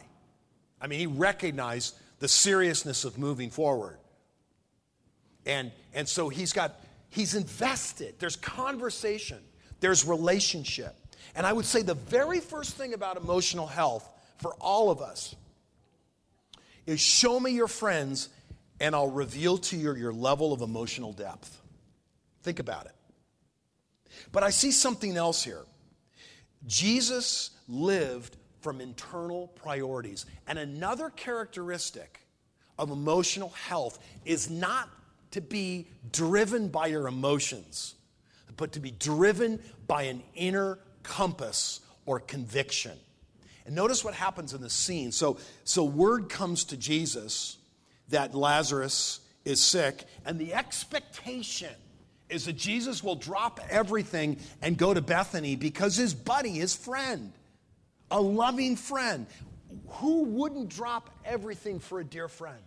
I 0.81 0.87
mean, 0.87 0.97
he 0.97 1.07
recognized 1.07 1.95
the 2.19 2.29
seriousness 2.29 3.03
of 3.03 3.17
moving 3.17 3.49
forward. 3.49 3.97
And, 5.45 5.73
and 5.93 6.07
so 6.07 6.29
he's 6.29 6.53
got, 6.53 6.79
he's 7.09 7.35
invested. 7.35 8.15
There's 8.17 8.37
conversation, 8.37 9.39
there's 9.81 10.05
relationship. 10.05 10.95
And 11.35 11.45
I 11.45 11.51
would 11.51 11.65
say 11.65 11.81
the 11.81 11.95
very 11.95 12.39
first 12.39 12.75
thing 12.75 12.93
about 12.93 13.17
emotional 13.17 13.67
health 13.67 14.07
for 14.37 14.53
all 14.61 14.89
of 14.89 15.01
us 15.01 15.35
is 16.85 17.01
show 17.01 17.39
me 17.39 17.51
your 17.51 17.67
friends 17.67 18.29
and 18.79 18.95
I'll 18.95 19.09
reveal 19.09 19.57
to 19.57 19.77
you 19.77 19.95
your 19.95 20.13
level 20.13 20.53
of 20.53 20.61
emotional 20.61 21.11
depth. 21.11 21.61
Think 22.41 22.59
about 22.59 22.85
it. 22.85 22.95
But 24.31 24.43
I 24.43 24.49
see 24.49 24.71
something 24.71 25.17
else 25.17 25.43
here. 25.43 25.63
Jesus 26.67 27.51
lived 27.67 28.37
from 28.61 28.79
internal 28.79 29.47
priorities. 29.49 30.25
And 30.47 30.57
another 30.57 31.09
characteristic 31.09 32.21
of 32.79 32.89
emotional 32.89 33.49
health 33.49 33.99
is 34.25 34.49
not 34.49 34.89
to 35.31 35.41
be 35.41 35.87
driven 36.11 36.69
by 36.69 36.87
your 36.87 37.07
emotions, 37.07 37.95
but 38.55 38.71
to 38.73 38.79
be 38.79 38.91
driven 38.91 39.59
by 39.87 40.03
an 40.03 40.23
inner 40.35 40.79
compass 41.03 41.81
or 42.05 42.19
conviction. 42.19 42.97
And 43.65 43.75
notice 43.75 44.03
what 44.03 44.13
happens 44.13 44.53
in 44.53 44.61
the 44.61 44.69
scene. 44.69 45.11
So, 45.11 45.37
so 45.63 45.83
word 45.83 46.29
comes 46.29 46.65
to 46.65 46.77
Jesus 46.77 47.57
that 48.09 48.35
Lazarus 48.35 49.21
is 49.45 49.61
sick, 49.61 50.05
and 50.25 50.39
the 50.39 50.53
expectation 50.53 51.73
is 52.33 52.45
that 52.45 52.53
Jesus 52.53 53.03
will 53.03 53.15
drop 53.15 53.59
everything 53.69 54.37
and 54.61 54.77
go 54.77 54.93
to 54.93 55.01
Bethany 55.01 55.55
because 55.55 55.95
his 55.95 56.13
buddy, 56.13 56.51
his 56.51 56.75
friend, 56.75 57.31
a 58.09 58.19
loving 58.19 58.75
friend, 58.75 59.27
who 59.87 60.23
wouldn't 60.23 60.69
drop 60.69 61.09
everything 61.25 61.79
for 61.79 61.99
a 61.99 62.03
dear 62.03 62.27
friend, 62.27 62.61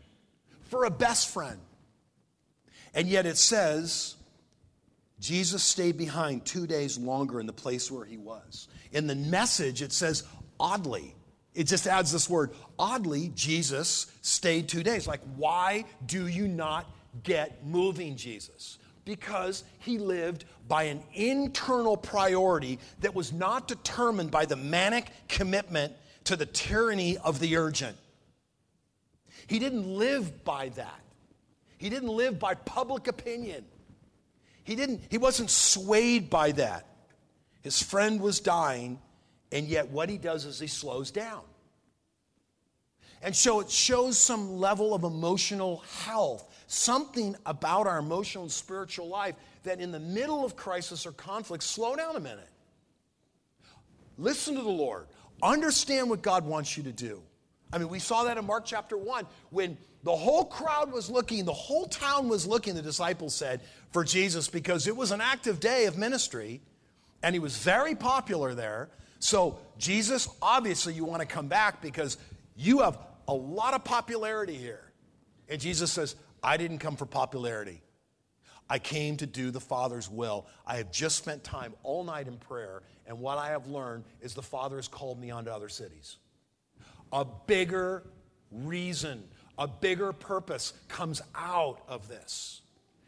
for 0.65 0.85
a 0.85 0.91
best 0.91 1.33
friend? 1.33 1.59
And 2.95 3.09
yet 3.09 3.27
it 3.27 3.37
says 3.37 4.17
Jesus 5.21 5.63
stayed 5.63 5.97
behind 5.97 6.45
two 6.45 6.67
days 6.67 6.99
longer 6.99 7.41
in 7.41 7.47
the 7.47 7.53
place 7.53 7.91
where 7.91 8.05
he 8.05 8.17
was. 8.17 8.69
In 8.93 9.07
the 9.07 9.15
message, 9.15 9.83
it 9.83 9.93
says 9.93 10.25
oddly. 10.59 11.15
It 11.55 11.65
just 11.65 11.87
adds 11.87 12.13
this 12.13 12.29
word 12.29 12.51
oddly, 12.79 13.33
Jesus 13.35 14.07
stayed 14.21 14.69
two 14.69 14.83
days. 14.83 15.07
Like, 15.07 15.23
why 15.37 15.87
do 16.05 16.27
you 16.27 16.49
not 16.49 16.91
get 17.23 17.67
moving, 17.67 18.17
Jesus? 18.17 18.79
Because 19.07 19.65
he 19.79 19.97
lived 19.97 20.45
by 20.69 20.83
an 20.83 21.01
internal 21.15 21.97
priority 21.97 22.79
that 23.01 23.15
was 23.15 23.33
not 23.33 23.69
determined 23.69 24.31
by 24.31 24.45
the 24.45 24.57
manic 24.57 25.07
commitment 25.29 25.95
to 26.25 26.37
the 26.37 26.45
tyranny 26.45 27.17
of 27.19 27.39
the 27.39 27.57
urgent. 27.57 27.97
He 29.47 29.59
didn't 29.61 29.87
live 29.87 30.45
by 30.45 30.71
that. 30.71 31.01
He 31.79 31.89
didn't 31.89 32.09
live 32.09 32.39
by 32.39 32.55
public 32.55 33.07
opinion. 33.07 33.65
He 34.65 34.75
didn't 34.75 35.03
he 35.09 35.19
wasn't 35.19 35.51
swayed 35.51 36.29
by 36.29 36.51
that. 36.53 36.85
His 37.63 37.81
friend 37.81 38.21
was 38.21 38.41
dying 38.41 38.99
and 39.53 39.69
yet 39.69 39.89
what 39.89 40.09
he 40.09 40.19
does 40.19 40.45
is 40.45 40.59
he 40.59 40.67
slows 40.67 41.13
down. 41.13 41.43
And 43.23 43.35
so 43.35 43.61
it 43.61 43.71
shows 43.71 44.19
some 44.19 44.59
level 44.59 44.95
of 44.95 45.05
emotional 45.05 45.85
health, 46.05 46.53
something 46.67 47.37
about 47.47 47.87
our 47.87 47.99
emotional 47.99 48.45
and 48.45 48.53
spiritual 48.53 49.09
life 49.09 49.35
that 49.65 49.81
in 49.81 49.93
the 49.93 50.01
middle 50.01 50.45
of 50.45 50.57
crisis 50.57 51.07
or 51.07 51.13
conflict, 51.13 51.63
slow 51.63 51.97
down 51.97 52.17
a 52.17 52.21
minute. 52.21 52.49
Listen 54.19 54.55
to 54.55 54.63
the 54.63 54.69
Lord. 54.69 55.07
Understand 55.43 56.09
what 56.09 56.23
God 56.23 56.47
wants 56.47 56.77
you 56.77 56.83
to 56.85 56.93
do. 56.93 57.23
I 57.73 57.79
mean, 57.79 57.89
we 57.89 57.99
saw 57.99 58.25
that 58.25 58.39
in 58.39 58.47
Mark 58.47 58.65
chapter 58.65 58.97
1 58.97 59.27
when 59.51 59.77
the 60.03 60.15
whole 60.15 60.45
crowd 60.45 60.93
was 60.93 61.11
looking, 61.11 61.45
the 61.45 61.53
whole 61.53 61.87
town 61.87 62.29
was 62.29 62.47
looking, 62.47 62.75
the 62.75 62.83
disciples 62.83 63.35
said, 63.35 63.61
for 63.91 64.05
Jesus 64.05 64.49
because 64.49 64.87
it 64.87 64.97
was 64.97 65.11
an 65.11 65.21
active 65.21 65.61
day 65.61 65.87
of 65.87 65.99
ministry 65.99 66.61
and 67.23 67.35
he 67.35 67.39
was 67.39 67.57
very 67.57 67.95
popular 67.95 68.55
there. 68.55 68.89
So, 69.19 69.59
Jesus, 69.79 70.29
obviously, 70.41 70.95
you 70.95 71.05
want 71.05 71.21
to 71.21 71.27
come 71.27 71.49
back 71.49 71.83
because 71.83 72.19
you 72.55 72.81
have 72.81 72.99
a 73.27 73.35
lot 73.35 73.75
of 73.75 73.83
popularity 73.83 74.55
here. 74.55 74.93
And 75.49 75.61
Jesus 75.61 75.91
says, 75.91 76.15
I 76.47 76.57
didn't 76.57 76.79
come 76.79 76.95
for 76.95 77.07
popularity. 77.07 77.83
I 78.71 78.79
came 78.79 79.17
to 79.17 79.27
do 79.27 79.51
the 79.51 79.61
Father's 79.61 80.09
will. 80.09 80.47
I 80.65 80.77
have 80.77 80.93
just 80.93 81.17
spent 81.17 81.43
time 81.43 81.75
all 81.83 82.05
night 82.05 82.29
in 82.29 82.37
prayer, 82.37 82.83
and 83.07 83.19
what 83.19 83.37
I 83.37 83.49
have 83.49 83.67
learned 83.67 84.05
is 84.21 84.33
the 84.33 84.43
Father 84.43 84.77
has 84.77 84.87
called 84.87 85.21
me 85.21 85.33
onto 85.33 85.51
other 85.51 85.69
cities. 85.69 86.19
A 87.13 87.25
bigger 87.25 88.05
reason, 88.53 89.25
a 89.59 89.67
bigger 89.67 90.13
purpose 90.13 90.73
comes 90.87 91.21
out 91.35 91.83
of 91.89 92.07
this. 92.07 92.63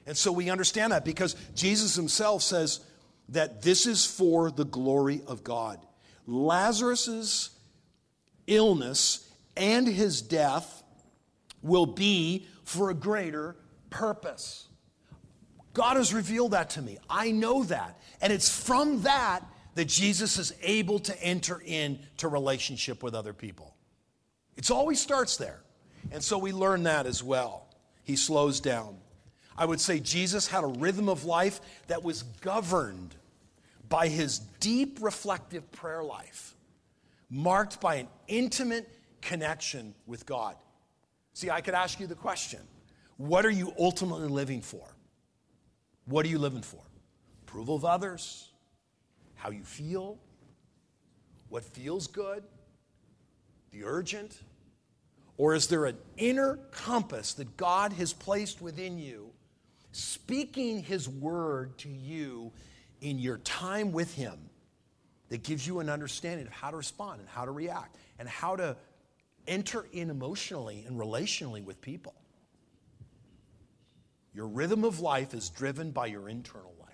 And 0.05 0.17
so 0.17 0.33
we 0.33 0.51
understand 0.51 0.93
that 0.93 1.05
because 1.05 1.37
Jesus 1.55 1.95
himself 1.95 2.43
says 2.43 2.81
that 3.29 3.63
this 3.63 3.87
is 3.87 4.05
for 4.05 4.51
the 4.51 4.65
glory 4.65 5.23
of 5.29 5.45
God. 5.45 5.79
Lazarus's 6.27 7.51
illness 8.49 9.31
and 9.57 9.87
his 9.87 10.23
death 10.23 10.83
will 11.63 11.87
be 11.87 12.47
for 12.69 12.91
a 12.91 12.95
greater 12.95 13.57
purpose. 13.89 14.69
God 15.73 15.97
has 15.97 16.13
revealed 16.13 16.51
that 16.51 16.71
to 16.71 16.83
me. 16.83 16.99
I 17.09 17.31
know 17.31 17.65
that. 17.65 17.99
And 18.21 18.31
it's 18.31 18.49
from 18.49 19.03
that 19.03 19.43
that 19.75 19.87
Jesus 19.87 20.39
is 20.39 20.53
able 20.63 20.99
to 21.01 21.23
enter 21.23 21.63
into 21.65 22.29
relationship 22.29 23.03
with 23.03 23.15
other 23.15 23.33
people. 23.33 23.75
It 24.57 24.71
always 24.71 25.01
starts 25.01 25.39
there. 25.39 25.61
And 26.13 26.23
so 26.23 26.37
we 26.37 26.53
learn 26.53 26.83
that 26.83 27.07
as 27.07 27.25
well. 27.25 27.69
He 28.05 28.17
slows 28.17 28.61
down. 28.61 28.99
I 29.57 29.65
would 29.65 29.81
say 29.81 29.99
Jesus 29.99 30.47
had 30.47 30.63
a 30.63 30.69
rhythm 30.69 31.09
of 31.09 31.25
life 31.25 31.61
that 31.87 32.03
was 32.03 32.23
governed 32.23 33.15
by 33.89 34.09
his 34.09 34.41
deep 34.61 34.99
reflective 35.01 35.73
prayer 35.73 36.03
life, 36.03 36.55
marked 37.31 37.81
by 37.81 37.95
an 37.95 38.09
intimate 38.27 38.89
connection 39.23 39.95
with 40.07 40.27
God. 40.27 40.57
See, 41.39 41.51
I 41.51 41.61
could 41.61 41.75
ask 41.75 42.01
you 42.01 42.09
the 42.09 42.17
question 42.17 42.59
what 43.17 43.47
are 43.47 43.51
you 43.51 43.73
ultimately 43.79 44.27
living 44.27 44.61
for? 44.61 44.85
What 46.07 46.27
are 46.27 46.29
you 46.29 46.39
living 46.41 46.63
for? 46.63 46.81
Approval 47.45 47.77
of 47.77 47.85
others? 47.85 48.51
How 49.37 49.51
you 49.51 49.63
feel? 49.63 50.19
What 51.49 51.63
feels 51.63 52.09
good? 52.09 52.43
The 53.71 53.85
urgent? 53.85 54.37
Or 55.37 55.55
is 55.55 55.69
there 55.69 55.85
an 55.85 55.97
inner 56.17 56.57
compass 56.73 57.35
that 57.35 57.57
God 57.57 57.93
has 57.93 58.13
placed 58.13 58.61
within 58.61 58.99
you, 58.99 59.31
speaking 59.93 60.83
His 60.83 61.09
word 61.09 61.79
to 61.79 61.89
you 61.89 62.51
in 63.01 63.21
your 63.21 63.39
time 63.39 63.93
with 63.93 64.13
Him, 64.13 64.51
that 65.29 65.45
gives 65.45 65.65
you 65.65 65.79
an 65.79 65.89
understanding 65.89 66.49
of 66.49 66.53
how 66.53 66.73
to 66.73 66.77
respond 66.77 67.21
and 67.21 67.29
how 67.29 67.45
to 67.45 67.53
react 67.53 67.95
and 68.19 68.29
how 68.29 68.57
to 68.57 68.77
enter 69.49 69.87
in 69.93 70.11
emotionally 70.11 70.85
and 70.87 70.99
relationally 70.99 71.65
with 71.65 71.81
people. 71.81 72.15
Your 74.35 74.47
rhythm 74.47 74.85
of 74.85 75.01
life 75.01 75.35
is 75.35 75.49
driven 75.49 75.91
by 75.91 76.07
your 76.07 76.29
internal 76.29 76.75
life 76.79 76.89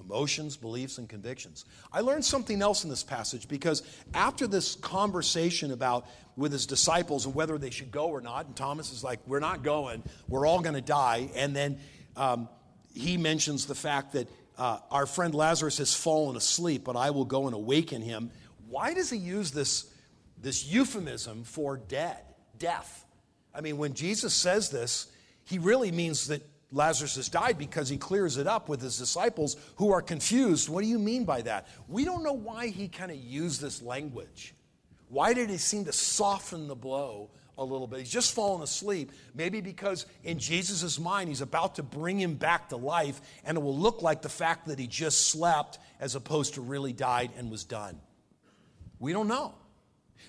emotions, 0.00 0.56
beliefs, 0.56 0.98
and 0.98 1.08
convictions. 1.08 1.64
I 1.92 2.00
learned 2.00 2.24
something 2.24 2.60
else 2.62 2.84
in 2.84 2.90
this 2.90 3.04
passage 3.04 3.46
because 3.48 3.82
after 4.12 4.46
this 4.46 4.74
conversation 4.74 5.70
about 5.70 6.06
with 6.36 6.52
his 6.52 6.66
disciples 6.66 7.26
and 7.26 7.34
whether 7.34 7.58
they 7.58 7.70
should 7.70 7.92
go 7.92 8.06
or 8.08 8.20
not, 8.20 8.46
and 8.46 8.56
Thomas 8.56 8.92
is 8.92 9.04
like, 9.04 9.20
We're 9.26 9.40
not 9.40 9.62
going, 9.62 10.02
we're 10.26 10.46
all 10.46 10.60
going 10.60 10.74
to 10.74 10.80
die. 10.80 11.30
And 11.36 11.54
then 11.54 11.78
um, 12.16 12.48
he 12.94 13.16
mentions 13.16 13.66
the 13.66 13.74
fact 13.74 14.12
that 14.14 14.28
uh, 14.58 14.78
our 14.90 15.06
friend 15.06 15.34
Lazarus 15.34 15.78
has 15.78 15.94
fallen 15.94 16.36
asleep, 16.36 16.82
but 16.84 16.96
I 16.96 17.10
will 17.10 17.24
go 17.24 17.46
and 17.46 17.54
awaken 17.54 18.02
him. 18.02 18.30
Why 18.68 18.94
does 18.94 19.10
he 19.10 19.16
use 19.16 19.52
this 19.52 19.89
this 20.40 20.66
euphemism 20.66 21.44
for 21.44 21.76
dead, 21.76 22.22
death. 22.58 23.04
I 23.54 23.60
mean, 23.60 23.78
when 23.78 23.94
Jesus 23.94 24.34
says 24.34 24.70
this, 24.70 25.06
he 25.44 25.58
really 25.58 25.90
means 25.90 26.28
that 26.28 26.42
Lazarus 26.72 27.16
has 27.16 27.28
died 27.28 27.58
because 27.58 27.88
he 27.88 27.96
clears 27.96 28.36
it 28.36 28.46
up 28.46 28.68
with 28.68 28.80
his 28.80 28.96
disciples 28.96 29.56
who 29.76 29.92
are 29.92 30.02
confused. 30.02 30.68
What 30.68 30.82
do 30.82 30.86
you 30.86 30.98
mean 30.98 31.24
by 31.24 31.42
that? 31.42 31.66
We 31.88 32.04
don't 32.04 32.22
know 32.22 32.32
why 32.32 32.68
he 32.68 32.88
kind 32.88 33.10
of 33.10 33.16
used 33.16 33.60
this 33.60 33.82
language. 33.82 34.54
Why 35.08 35.34
did 35.34 35.50
he 35.50 35.56
seem 35.56 35.86
to 35.86 35.92
soften 35.92 36.68
the 36.68 36.76
blow 36.76 37.30
a 37.58 37.64
little 37.64 37.88
bit? 37.88 37.98
He's 37.98 38.12
just 38.12 38.32
fallen 38.32 38.62
asleep. 38.62 39.10
Maybe 39.34 39.60
because 39.60 40.06
in 40.22 40.38
Jesus' 40.38 41.00
mind, 41.00 41.28
he's 41.28 41.40
about 41.40 41.74
to 41.74 41.82
bring 41.82 42.20
him 42.20 42.34
back 42.34 42.68
to 42.68 42.76
life, 42.76 43.20
and 43.44 43.58
it 43.58 43.60
will 43.60 43.76
look 43.76 44.02
like 44.02 44.22
the 44.22 44.28
fact 44.28 44.68
that 44.68 44.78
he 44.78 44.86
just 44.86 45.26
slept 45.26 45.80
as 45.98 46.14
opposed 46.14 46.54
to 46.54 46.60
really 46.60 46.92
died 46.92 47.32
and 47.36 47.50
was 47.50 47.64
done. 47.64 48.00
We 49.00 49.12
don't 49.12 49.26
know. 49.26 49.54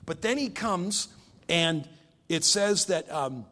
But 0.05 0.21
then 0.21 0.37
he 0.37 0.49
comes, 0.49 1.07
and 1.49 1.87
it 2.29 2.43
says 2.43 2.85
that. 2.85 3.11
Um, 3.11 3.45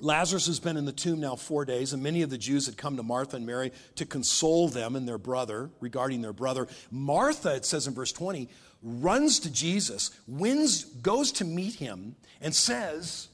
Lazarus 0.00 0.46
has 0.46 0.58
been 0.58 0.76
in 0.76 0.84
the 0.84 0.92
tomb 0.92 1.20
now 1.20 1.36
four 1.36 1.64
days, 1.64 1.92
and 1.92 2.02
many 2.02 2.22
of 2.22 2.28
the 2.28 2.36
Jews 2.36 2.66
had 2.66 2.76
come 2.76 2.96
to 2.96 3.02
Martha 3.02 3.36
and 3.36 3.46
Mary 3.46 3.72
to 3.94 4.04
console 4.04 4.68
them 4.68 4.96
and 4.96 5.08
their 5.08 5.18
brother 5.18 5.70
regarding 5.80 6.20
their 6.20 6.32
brother. 6.32 6.66
Martha, 6.90 7.54
it 7.54 7.64
says 7.64 7.86
in 7.86 7.94
verse 7.94 8.12
20, 8.12 8.48
runs 8.82 9.40
to 9.40 9.50
Jesus, 9.50 10.10
wins, 10.26 10.84
goes 10.84 11.32
to 11.32 11.44
meet 11.44 11.74
him, 11.74 12.16
and 12.40 12.54
says 12.54 13.28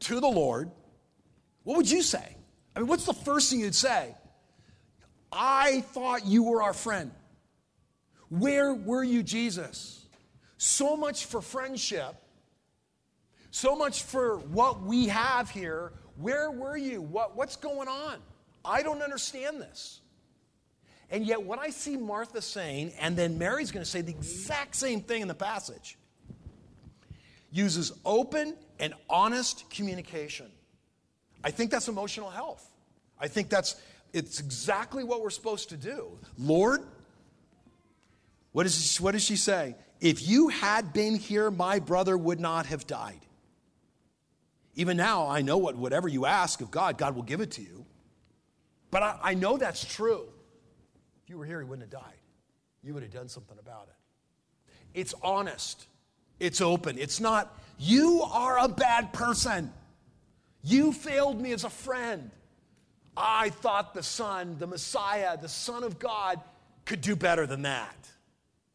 to 0.00 0.20
the 0.20 0.28
Lord, 0.28 0.70
What 1.64 1.76
would 1.76 1.90
you 1.90 2.02
say? 2.02 2.36
I 2.76 2.78
mean, 2.78 2.88
what's 2.88 3.06
the 3.06 3.14
first 3.14 3.50
thing 3.50 3.60
you'd 3.60 3.74
say? 3.74 4.14
I 5.30 5.80
thought 5.92 6.26
you 6.26 6.44
were 6.44 6.62
our 6.62 6.74
friend. 6.74 7.10
Where 8.28 8.72
were 8.72 9.02
you, 9.02 9.22
Jesus? 9.22 10.01
So 10.62 10.96
much 10.96 11.26
for 11.26 11.40
friendship 11.40 12.14
so 13.52 13.76
much 13.76 14.02
for 14.02 14.38
what 14.38 14.82
we 14.82 15.08
have 15.08 15.50
here. 15.50 15.92
Where 16.16 16.50
were 16.50 16.76
you? 16.76 17.02
What, 17.02 17.36
what's 17.36 17.54
going 17.54 17.86
on? 17.86 18.16
I 18.64 18.82
don't 18.82 19.02
understand 19.02 19.60
this. 19.60 20.00
And 21.10 21.26
yet, 21.26 21.42
what 21.42 21.58
I 21.58 21.68
see 21.68 21.98
Martha 21.98 22.40
saying, 22.40 22.92
and 22.98 23.14
then 23.14 23.38
Mary's 23.38 23.70
going 23.70 23.84
to 23.84 23.90
say 23.90 24.00
the 24.00 24.12
exact 24.12 24.74
same 24.74 25.02
thing 25.02 25.20
in 25.20 25.28
the 25.28 25.34
passage, 25.34 25.98
uses 27.52 27.92
open 28.06 28.56
and 28.80 28.94
honest 29.10 29.68
communication. 29.68 30.46
I 31.44 31.50
think 31.50 31.70
that's 31.70 31.88
emotional 31.88 32.30
health. 32.30 32.66
I 33.20 33.28
think 33.28 33.50
that's 33.50 33.76
it's 34.14 34.40
exactly 34.40 35.04
what 35.04 35.20
we're 35.20 35.28
supposed 35.28 35.68
to 35.68 35.76
do. 35.76 36.18
Lord, 36.38 36.80
what, 38.52 38.64
is, 38.64 38.98
what 38.98 39.12
does 39.12 39.22
she 39.22 39.36
say? 39.36 39.74
If 40.02 40.26
you 40.26 40.48
had 40.48 40.92
been 40.92 41.14
here, 41.14 41.48
my 41.48 41.78
brother 41.78 42.18
would 42.18 42.40
not 42.40 42.66
have 42.66 42.88
died. 42.88 43.20
Even 44.74 44.96
now, 44.96 45.28
I 45.28 45.42
know 45.42 45.58
what 45.58 45.76
whatever 45.76 46.08
you 46.08 46.26
ask 46.26 46.60
of 46.60 46.72
God, 46.72 46.98
God 46.98 47.14
will 47.14 47.22
give 47.22 47.40
it 47.40 47.52
to 47.52 47.62
you. 47.62 47.86
But 48.90 49.04
I, 49.04 49.18
I 49.22 49.34
know 49.34 49.56
that's 49.56 49.84
true. 49.84 50.24
If 51.22 51.30
you 51.30 51.38
were 51.38 51.44
here, 51.44 51.60
he 51.60 51.64
wouldn't 51.64 51.92
have 51.92 52.02
died. 52.02 52.18
You 52.82 52.94
would 52.94 53.04
have 53.04 53.12
done 53.12 53.28
something 53.28 53.56
about 53.60 53.88
it. 53.90 54.70
It's 54.98 55.14
honest, 55.22 55.86
it's 56.40 56.60
open. 56.60 56.98
It's 56.98 57.20
not, 57.20 57.56
you 57.78 58.22
are 58.22 58.58
a 58.58 58.68
bad 58.68 59.12
person. 59.12 59.72
You 60.64 60.92
failed 60.92 61.40
me 61.40 61.52
as 61.52 61.62
a 61.62 61.70
friend. 61.70 62.32
I 63.16 63.50
thought 63.50 63.94
the 63.94 64.02
Son, 64.02 64.56
the 64.58 64.66
Messiah, 64.66 65.38
the 65.40 65.48
Son 65.48 65.84
of 65.84 66.00
God, 66.00 66.40
could 66.86 67.02
do 67.02 67.14
better 67.14 67.46
than 67.46 67.62
that. 67.62 67.96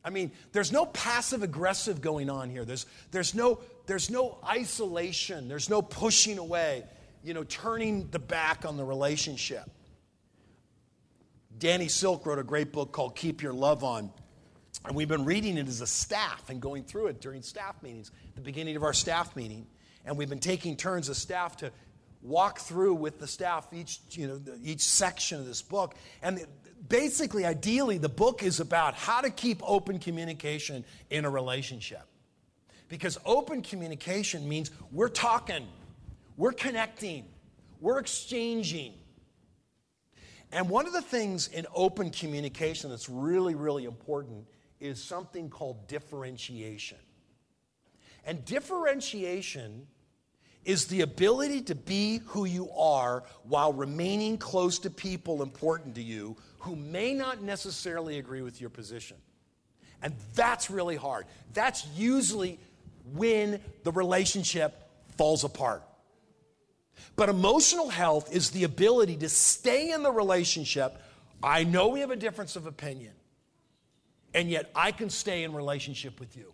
I 0.07 0.09
mean, 0.09 0.31
there's 0.53 0.71
no 0.71 0.85
passive 0.85 1.43
aggressive 1.43 1.99
going 1.99 2.29
on 2.29 2.49
here. 2.49 2.63
There's, 2.63 2.85
there's, 3.11 3.35
no, 3.35 3.59
there's 3.87 4.09
no 4.09 4.37
isolation. 4.41 5.49
There's 5.49 5.69
no 5.69 5.81
pushing 5.81 6.37
away, 6.37 6.85
you 7.25 7.33
know, 7.33 7.43
turning 7.43 8.07
the 8.09 8.17
back 8.17 8.63
on 8.63 8.77
the 8.77 8.85
relationship. 8.85 9.69
Danny 11.59 11.89
Silk 11.89 12.25
wrote 12.25 12.39
a 12.39 12.43
great 12.43 12.71
book 12.71 12.93
called 12.93 13.17
Keep 13.17 13.41
Your 13.41 13.51
Love 13.51 13.83
On. 13.83 14.09
And 14.85 14.95
we've 14.95 15.09
been 15.09 15.25
reading 15.25 15.57
it 15.57 15.67
as 15.67 15.81
a 15.81 15.87
staff 15.87 16.49
and 16.49 16.61
going 16.61 16.85
through 16.85 17.07
it 17.07 17.19
during 17.19 17.41
staff 17.41 17.83
meetings, 17.83 18.09
the 18.35 18.41
beginning 18.41 18.77
of 18.77 18.83
our 18.83 18.93
staff 18.93 19.35
meeting. 19.35 19.67
And 20.05 20.17
we've 20.17 20.29
been 20.29 20.39
taking 20.39 20.77
turns 20.77 21.09
as 21.09 21.17
staff 21.17 21.57
to 21.57 21.73
walk 22.21 22.59
through 22.59 22.93
with 22.93 23.19
the 23.19 23.27
staff 23.27 23.67
each, 23.73 23.99
you 24.11 24.29
know, 24.29 24.39
each 24.63 24.83
section 24.83 25.37
of 25.37 25.45
this 25.45 25.61
book. 25.61 25.95
And 26.21 26.47
basically, 26.87 27.45
ideally, 27.45 27.97
the 27.97 28.09
book 28.09 28.43
is 28.43 28.59
about 28.59 28.93
how 28.93 29.21
to 29.21 29.29
keep 29.29 29.61
open 29.63 29.99
communication 29.99 30.85
in 31.09 31.25
a 31.25 31.29
relationship. 31.29 32.03
Because 32.89 33.17
open 33.25 33.61
communication 33.61 34.47
means 34.47 34.71
we're 34.91 35.09
talking, 35.09 35.67
we're 36.37 36.53
connecting, 36.53 37.25
we're 37.81 37.99
exchanging. 37.99 38.93
And 40.51 40.69
one 40.69 40.87
of 40.87 40.93
the 40.93 41.01
things 41.01 41.49
in 41.49 41.65
open 41.75 42.09
communication 42.09 42.89
that's 42.89 43.09
really, 43.09 43.55
really 43.55 43.83
important 43.83 44.45
is 44.79 45.03
something 45.03 45.49
called 45.49 45.87
differentiation. 45.87 46.97
And 48.23 48.45
differentiation 48.45 49.87
is 50.65 50.87
the 50.87 51.01
ability 51.01 51.61
to 51.61 51.75
be 51.75 52.19
who 52.25 52.45
you 52.45 52.69
are 52.71 53.23
while 53.43 53.71
remaining 53.71 54.37
close 54.37 54.79
to 54.79 54.89
people 54.89 55.41
important 55.41 55.95
to 55.95 56.01
you 56.01 56.35
who 56.59 56.75
may 56.75 57.13
not 57.13 57.41
necessarily 57.41 58.19
agree 58.19 58.41
with 58.41 58.59
your 58.59 58.69
position. 58.69 59.17
And 60.01 60.13
that's 60.35 60.69
really 60.69 60.95
hard. 60.95 61.25
That's 61.53 61.87
usually 61.95 62.59
when 63.13 63.61
the 63.83 63.91
relationship 63.91 64.75
falls 65.17 65.43
apart. 65.43 65.83
But 67.15 67.29
emotional 67.29 67.89
health 67.89 68.35
is 68.35 68.51
the 68.51 68.63
ability 68.63 69.17
to 69.17 69.29
stay 69.29 69.91
in 69.91 70.03
the 70.03 70.11
relationship. 70.11 71.01
I 71.41 71.63
know 71.63 71.87
we 71.89 72.01
have 72.01 72.11
a 72.11 72.15
difference 72.15 72.55
of 72.55 72.67
opinion, 72.67 73.13
and 74.33 74.49
yet 74.49 74.69
I 74.75 74.91
can 74.91 75.09
stay 75.09 75.43
in 75.43 75.53
relationship 75.53 76.19
with 76.19 76.35
you. 76.35 76.53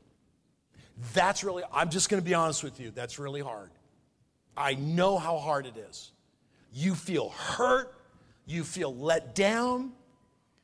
That's 1.14 1.44
really, 1.44 1.64
I'm 1.74 1.90
just 1.90 2.10
going 2.10 2.22
to 2.22 2.26
be 2.26 2.34
honest 2.34 2.64
with 2.64 2.80
you, 2.80 2.92
that's 2.92 3.20
really 3.20 3.42
hard. 3.42 3.72
I 4.56 4.76
know 4.76 5.18
how 5.18 5.38
hard 5.38 5.66
it 5.66 5.78
is. 5.78 6.12
You 6.74 6.96
feel 6.96 7.30
hurt, 7.30 7.94
you 8.46 8.64
feel 8.64 8.96
let 8.96 9.36
down, 9.36 9.92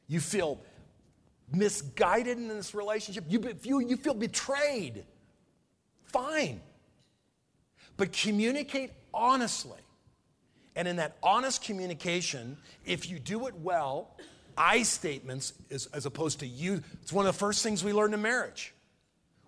you 0.08 0.20
feel 0.20 0.60
misguided 1.52 2.38
in 2.38 2.48
this 2.48 2.74
relationship, 2.74 3.26
you, 3.28 3.42
you, 3.64 3.80
you 3.80 3.98
feel 3.98 4.14
betrayed. 4.14 5.04
Fine. 6.06 6.62
But 7.98 8.12
communicate 8.14 8.92
honestly. 9.14 9.80
And 10.76 10.88
in 10.88 10.98
that 10.98 11.18
honest 11.22 11.64
communication, 11.64 12.58
if 12.86 13.10
you 13.10 13.20
do 13.20 13.48
it 13.48 13.56
well, 13.56 14.16
I 14.58 14.84
statements 14.84 15.54
as, 15.72 15.88
as 15.88 16.06
opposed 16.06 16.40
to 16.40 16.48
you, 16.48 16.82
it's 17.02 17.12
one 17.12 17.26
of 17.26 17.34
the 17.34 17.40
first 17.40 17.64
things 17.64 17.84
we 17.84 17.94
learn 17.94 18.14
in 18.14 18.22
marriage. 18.22 18.74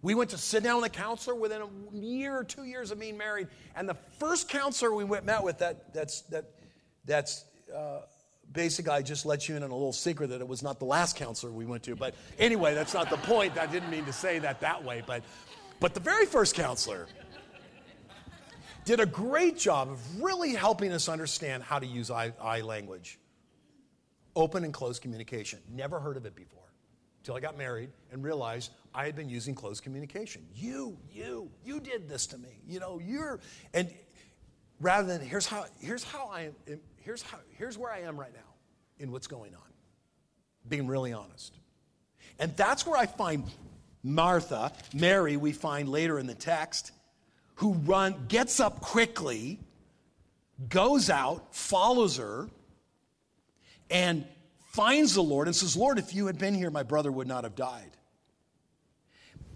We 0.01 0.15
went 0.15 0.31
to 0.31 0.37
sit 0.37 0.63
down 0.63 0.81
with 0.81 0.91
a 0.91 0.95
counselor 0.95 1.35
within 1.35 1.61
a 1.61 1.95
year 1.95 2.35
or 2.35 2.43
two 2.43 2.63
years 2.63 2.91
of 2.91 2.99
being 2.99 3.17
married, 3.17 3.47
and 3.75 3.87
the 3.87 3.97
first 4.17 4.49
counselor 4.49 4.93
we 4.93 5.03
went, 5.03 5.25
met 5.25 5.43
with 5.43 5.59
that 5.59 5.93
that's 5.93 6.21
that 6.21 6.45
that's 7.05 7.45
uh, 7.75 8.01
basically 8.51 8.91
I 8.91 9.01
just 9.03 9.25
let 9.25 9.47
you 9.47 9.55
in 9.55 9.63
on 9.63 9.69
a 9.69 9.73
little 9.73 9.93
secret 9.93 10.27
that 10.29 10.41
it 10.41 10.47
was 10.47 10.63
not 10.63 10.79
the 10.79 10.85
last 10.85 11.15
counselor 11.15 11.51
we 11.51 11.65
went 11.65 11.83
to. 11.83 11.95
But 11.95 12.15
anyway, 12.39 12.73
that's 12.73 12.93
not 12.93 13.09
the 13.09 13.17
point. 13.17 13.57
I 13.59 13.67
didn't 13.67 13.91
mean 13.91 14.05
to 14.05 14.13
say 14.13 14.39
that 14.39 14.61
that 14.61 14.83
way, 14.83 15.03
but 15.05 15.23
but 15.79 15.93
the 15.93 15.99
very 15.99 16.25
first 16.25 16.55
counselor 16.55 17.07
did 18.85 18.99
a 18.99 19.05
great 19.05 19.57
job 19.57 19.89
of 19.89 20.21
really 20.21 20.53
helping 20.53 20.91
us 20.91 21.07
understand 21.07 21.61
how 21.61 21.77
to 21.77 21.85
use 21.85 22.09
I, 22.09 22.33
I 22.41 22.61
language, 22.61 23.19
open 24.35 24.63
and 24.63 24.73
closed 24.73 25.03
communication. 25.03 25.59
Never 25.71 25.99
heard 25.99 26.17
of 26.17 26.25
it 26.25 26.35
before 26.35 26.61
until 27.21 27.36
I 27.36 27.39
got 27.39 27.55
married 27.55 27.91
and 28.12 28.23
realized 28.23 28.71
I 28.95 29.05
had 29.05 29.15
been 29.15 29.29
using 29.29 29.53
closed 29.53 29.84
communication. 29.84 30.43
You, 30.55 30.97
you, 31.13 31.51
you 31.63 31.79
did 31.79 32.10
this 32.10 32.25
to 32.27 32.38
me. 32.38 32.49
You 32.67 32.79
know, 32.79 32.99
you're, 32.99 33.39
and 33.75 33.89
rather 34.79 35.07
than 35.07 35.21
here's 35.21 35.45
how, 35.45 35.65
here's 35.79 36.03
how 36.03 36.29
I 36.34 36.49
am, 36.67 36.79
here's 36.97 37.21
how, 37.21 37.38
here's 37.57 37.77
where 37.77 37.91
I 37.91 37.99
am 37.99 38.19
right 38.19 38.34
now 38.34 38.39
in 38.97 39.12
what's 39.12 39.27
going 39.27 39.53
on. 39.53 39.62
Being 40.67 40.88
really 40.88 41.13
honest. 41.13 41.53
And 42.39 42.57
that's 42.57 42.88
where 42.88 42.97
I 42.97 43.05
find 43.05 43.43
Martha, 44.01 44.71
Mary, 44.95 45.38
we 45.38 45.51
find 45.51 45.89
later 45.89 46.17
in 46.17 46.25
the 46.25 46.34
text, 46.34 46.91
who 47.55 47.73
run, 47.73 48.25
gets 48.29 48.60
up 48.60 48.81
quickly, 48.81 49.60
goes 50.69 51.12
out, 51.12 51.55
follows 51.55 52.17
her, 52.17 52.49
and 53.91 54.25
finds 54.71 55.13
the 55.13 55.21
Lord 55.21 55.47
and 55.47 55.55
says, 55.55 55.75
Lord, 55.75 55.99
if 55.99 56.15
you 56.15 56.27
had 56.27 56.38
been 56.38 56.53
here, 56.53 56.71
my 56.71 56.84
brother 56.84 57.12
would 57.12 57.27
not 57.27 57.43
have 57.43 57.55
died. 57.55 57.91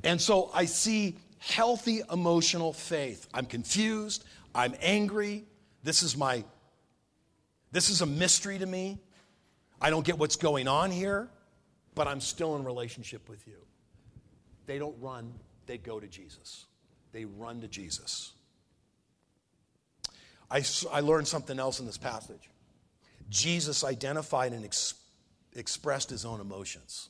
And 0.04 0.22
so 0.22 0.52
I 0.54 0.66
see 0.66 1.18
healthy 1.40 2.02
emotional 2.12 2.74
faith. 2.74 3.28
I'm 3.34 3.46
confused. 3.46 4.26
I'm 4.54 4.76
angry. 4.82 5.46
This 5.84 6.04
is 6.04 6.18
my, 6.18 6.44
this 7.72 7.90
is 7.90 8.02
a 8.02 8.06
mystery 8.06 8.60
to 8.60 8.66
me. 8.66 9.00
I 9.82 9.90
don't 9.90 10.06
get 10.06 10.18
what's 10.18 10.36
going 10.36 10.68
on 10.68 10.92
here, 10.92 11.30
but 11.96 12.08
I'm 12.08 12.20
still 12.20 12.56
in 12.56 12.64
relationship 12.64 13.30
with 13.30 13.48
you. 13.48 13.58
They 14.66 14.80
don't 14.80 14.96
run, 15.00 15.34
they 15.66 15.78
go 15.78 16.00
to 16.00 16.08
Jesus. 16.08 16.66
They 17.14 17.26
run 17.26 17.62
to 17.62 17.68
Jesus. 17.68 18.34
I, 20.52 20.64
I 20.92 21.00
learned 21.00 21.28
something 21.28 21.60
else 21.60 21.80
in 21.80 21.86
this 21.86 21.98
passage. 21.98 22.50
Jesus 23.30 23.84
identified 23.84 24.54
and 24.54 24.66
ex- 24.66 24.96
expressed 25.56 26.10
his 26.10 26.26
own 26.26 26.42
emotions. 26.42 27.10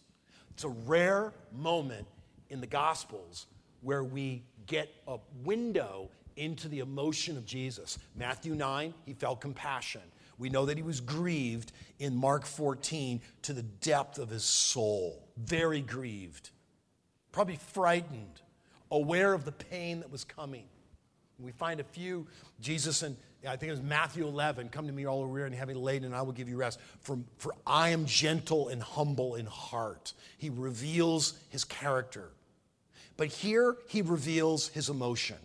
It's 0.51 0.63
a 0.63 0.69
rare 0.69 1.33
moment 1.51 2.07
in 2.49 2.61
the 2.61 2.67
Gospels 2.67 3.47
where 3.81 4.03
we 4.03 4.43
get 4.67 4.89
a 5.07 5.17
window 5.43 6.09
into 6.37 6.67
the 6.67 6.79
emotion 6.79 7.37
of 7.37 7.45
Jesus. 7.45 7.97
Matthew 8.15 8.55
9, 8.55 8.93
he 9.05 9.13
felt 9.13 9.41
compassion. 9.41 10.01
We 10.37 10.49
know 10.49 10.65
that 10.65 10.77
he 10.77 10.83
was 10.83 10.99
grieved 10.99 11.71
in 11.99 12.15
Mark 12.15 12.45
14 12.45 13.21
to 13.43 13.53
the 13.53 13.63
depth 13.63 14.17
of 14.17 14.29
his 14.29 14.43
soul, 14.43 15.27
very 15.37 15.81
grieved, 15.81 16.49
probably 17.31 17.55
frightened, 17.55 18.41
aware 18.91 19.33
of 19.33 19.45
the 19.45 19.51
pain 19.51 20.01
that 20.01 20.11
was 20.11 20.23
coming. 20.23 20.65
We 21.39 21.51
find 21.51 21.79
a 21.79 21.83
few, 21.83 22.27
Jesus 22.61 23.03
and 23.03 23.17
I 23.47 23.57
think 23.57 23.69
it 23.69 23.73
was 23.73 23.81
Matthew 23.81 24.25
11, 24.25 24.69
come 24.69 24.87
to 24.87 24.93
me 24.93 25.05
all 25.05 25.25
weary 25.25 25.45
and 25.45 25.55
heavy 25.55 25.73
laden, 25.73 26.05
and 26.05 26.15
I 26.15 26.21
will 26.23 26.31
give 26.31 26.49
you 26.49 26.57
rest. 26.57 26.79
For, 27.01 27.17
for 27.37 27.53
I 27.65 27.89
am 27.89 28.05
gentle 28.05 28.69
and 28.69 28.81
humble 28.81 29.35
in 29.35 29.45
heart. 29.45 30.13
He 30.37 30.49
reveals 30.49 31.37
his 31.49 31.63
character. 31.63 32.29
But 33.17 33.27
here 33.27 33.77
he 33.87 34.01
reveals 34.01 34.69
his 34.69 34.89
emotion. 34.89 35.37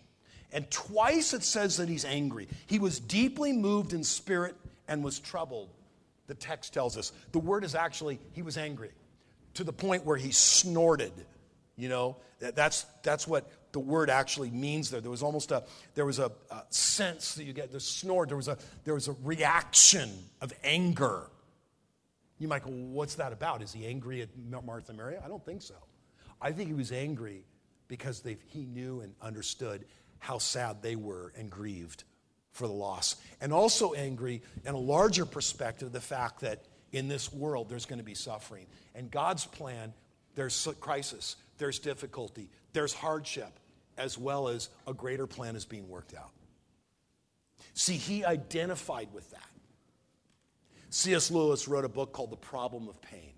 And 0.51 0.69
twice 0.69 1.33
it 1.33 1.43
says 1.43 1.77
that 1.77 1.87
he's 1.87 2.05
angry. 2.05 2.47
He 2.67 2.79
was 2.79 2.99
deeply 2.99 3.53
moved 3.53 3.93
in 3.93 4.03
spirit 4.03 4.55
and 4.87 5.03
was 5.03 5.19
troubled, 5.19 5.69
the 6.27 6.33
text 6.33 6.73
tells 6.73 6.97
us. 6.97 7.13
The 7.31 7.39
word 7.39 7.63
is 7.63 7.75
actually, 7.75 8.19
he 8.33 8.41
was 8.41 8.57
angry 8.57 8.91
to 9.53 9.63
the 9.63 9.73
point 9.73 10.05
where 10.05 10.17
he 10.17 10.31
snorted. 10.31 11.13
You 11.77 11.87
know, 11.89 12.17
that's, 12.39 12.85
that's 13.03 13.27
what 13.27 13.49
the 13.71 13.79
word 13.79 14.09
actually 14.09 14.51
means 14.51 14.89
there. 14.89 15.01
There 15.01 15.11
was 15.11 15.23
almost 15.23 15.51
a, 15.51 15.63
there 15.95 16.05
was 16.05 16.19
a, 16.19 16.31
a 16.49 16.63
sense 16.69 17.35
that 17.35 17.43
you 17.43 17.53
get, 17.53 17.71
the 17.71 17.79
snort, 17.79 18.29
there 18.29 18.37
was, 18.37 18.47
a, 18.47 18.57
there 18.83 18.93
was 18.93 19.07
a 19.07 19.15
reaction 19.23 20.09
of 20.41 20.53
anger. 20.63 21.29
You 22.37 22.47
might 22.47 22.63
go, 22.63 22.71
what's 22.71 23.15
that 23.15 23.33
about? 23.33 23.61
Is 23.61 23.71
he 23.71 23.85
angry 23.85 24.21
at 24.21 24.29
Martha 24.65 24.89
and 24.89 24.97
Mary? 24.97 25.15
I 25.23 25.27
don't 25.27 25.45
think 25.45 25.61
so. 25.61 25.75
I 26.41 26.51
think 26.51 26.69
he 26.69 26.73
was 26.73 26.91
angry 26.91 27.45
because 27.87 28.23
he 28.47 28.65
knew 28.65 29.01
and 29.01 29.13
understood 29.21 29.85
how 30.19 30.37
sad 30.37 30.81
they 30.81 30.95
were 30.95 31.33
and 31.37 31.49
grieved 31.49 32.03
for 32.51 32.67
the 32.67 32.73
loss. 32.73 33.15
And 33.39 33.53
also 33.53 33.93
angry 33.93 34.41
in 34.65 34.73
a 34.73 34.79
larger 34.79 35.25
perspective, 35.25 35.91
the 35.91 36.01
fact 36.01 36.41
that 36.41 36.63
in 36.91 37.07
this 37.07 37.31
world 37.31 37.69
there's 37.69 37.85
going 37.85 37.99
to 37.99 38.05
be 38.05 38.15
suffering. 38.15 38.65
And 38.95 39.09
God's 39.09 39.45
plan, 39.45 39.93
there's 40.35 40.67
crisis, 40.79 41.37
there's 41.57 41.79
difficulty, 41.79 42.49
there's 42.73 42.93
hardship, 42.93 43.59
as 44.01 44.17
well 44.17 44.47
as 44.47 44.69
a 44.87 44.93
greater 44.93 45.27
plan 45.27 45.55
is 45.55 45.65
being 45.65 45.87
worked 45.87 46.15
out. 46.15 46.31
See, 47.73 47.95
he 47.95 48.25
identified 48.25 49.09
with 49.13 49.29
that. 49.31 49.49
C.S. 50.89 51.31
Lewis 51.31 51.67
wrote 51.67 51.85
a 51.85 51.89
book 51.89 52.11
called 52.11 52.31
The 52.31 52.37
Problem 52.37 52.89
of 52.89 53.01
Pain. 53.01 53.31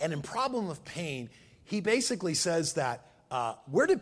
And 0.00 0.12
in 0.12 0.20
Problem 0.20 0.68
of 0.68 0.84
Pain, 0.84 1.30
he 1.64 1.80
basically 1.80 2.34
says 2.34 2.74
that 2.74 3.06
uh, 3.30 3.54
where 3.70 3.86
did, 3.86 4.00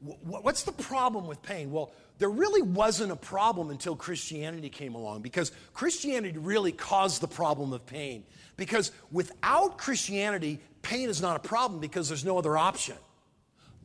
what's 0.00 0.62
the 0.64 0.72
problem 0.72 1.26
with 1.26 1.42
pain? 1.42 1.70
Well, 1.70 1.92
there 2.18 2.30
really 2.30 2.62
wasn't 2.62 3.12
a 3.12 3.16
problem 3.16 3.70
until 3.70 3.94
Christianity 3.94 4.70
came 4.70 4.94
along 4.94 5.22
because 5.22 5.52
Christianity 5.74 6.38
really 6.38 6.72
caused 6.72 7.20
the 7.20 7.28
problem 7.28 7.72
of 7.72 7.84
pain. 7.86 8.24
Because 8.56 8.90
without 9.12 9.78
Christianity, 9.78 10.60
pain 10.82 11.08
is 11.08 11.20
not 11.20 11.36
a 11.36 11.40
problem 11.40 11.80
because 11.80 12.08
there's 12.08 12.24
no 12.24 12.38
other 12.38 12.56
option. 12.56 12.96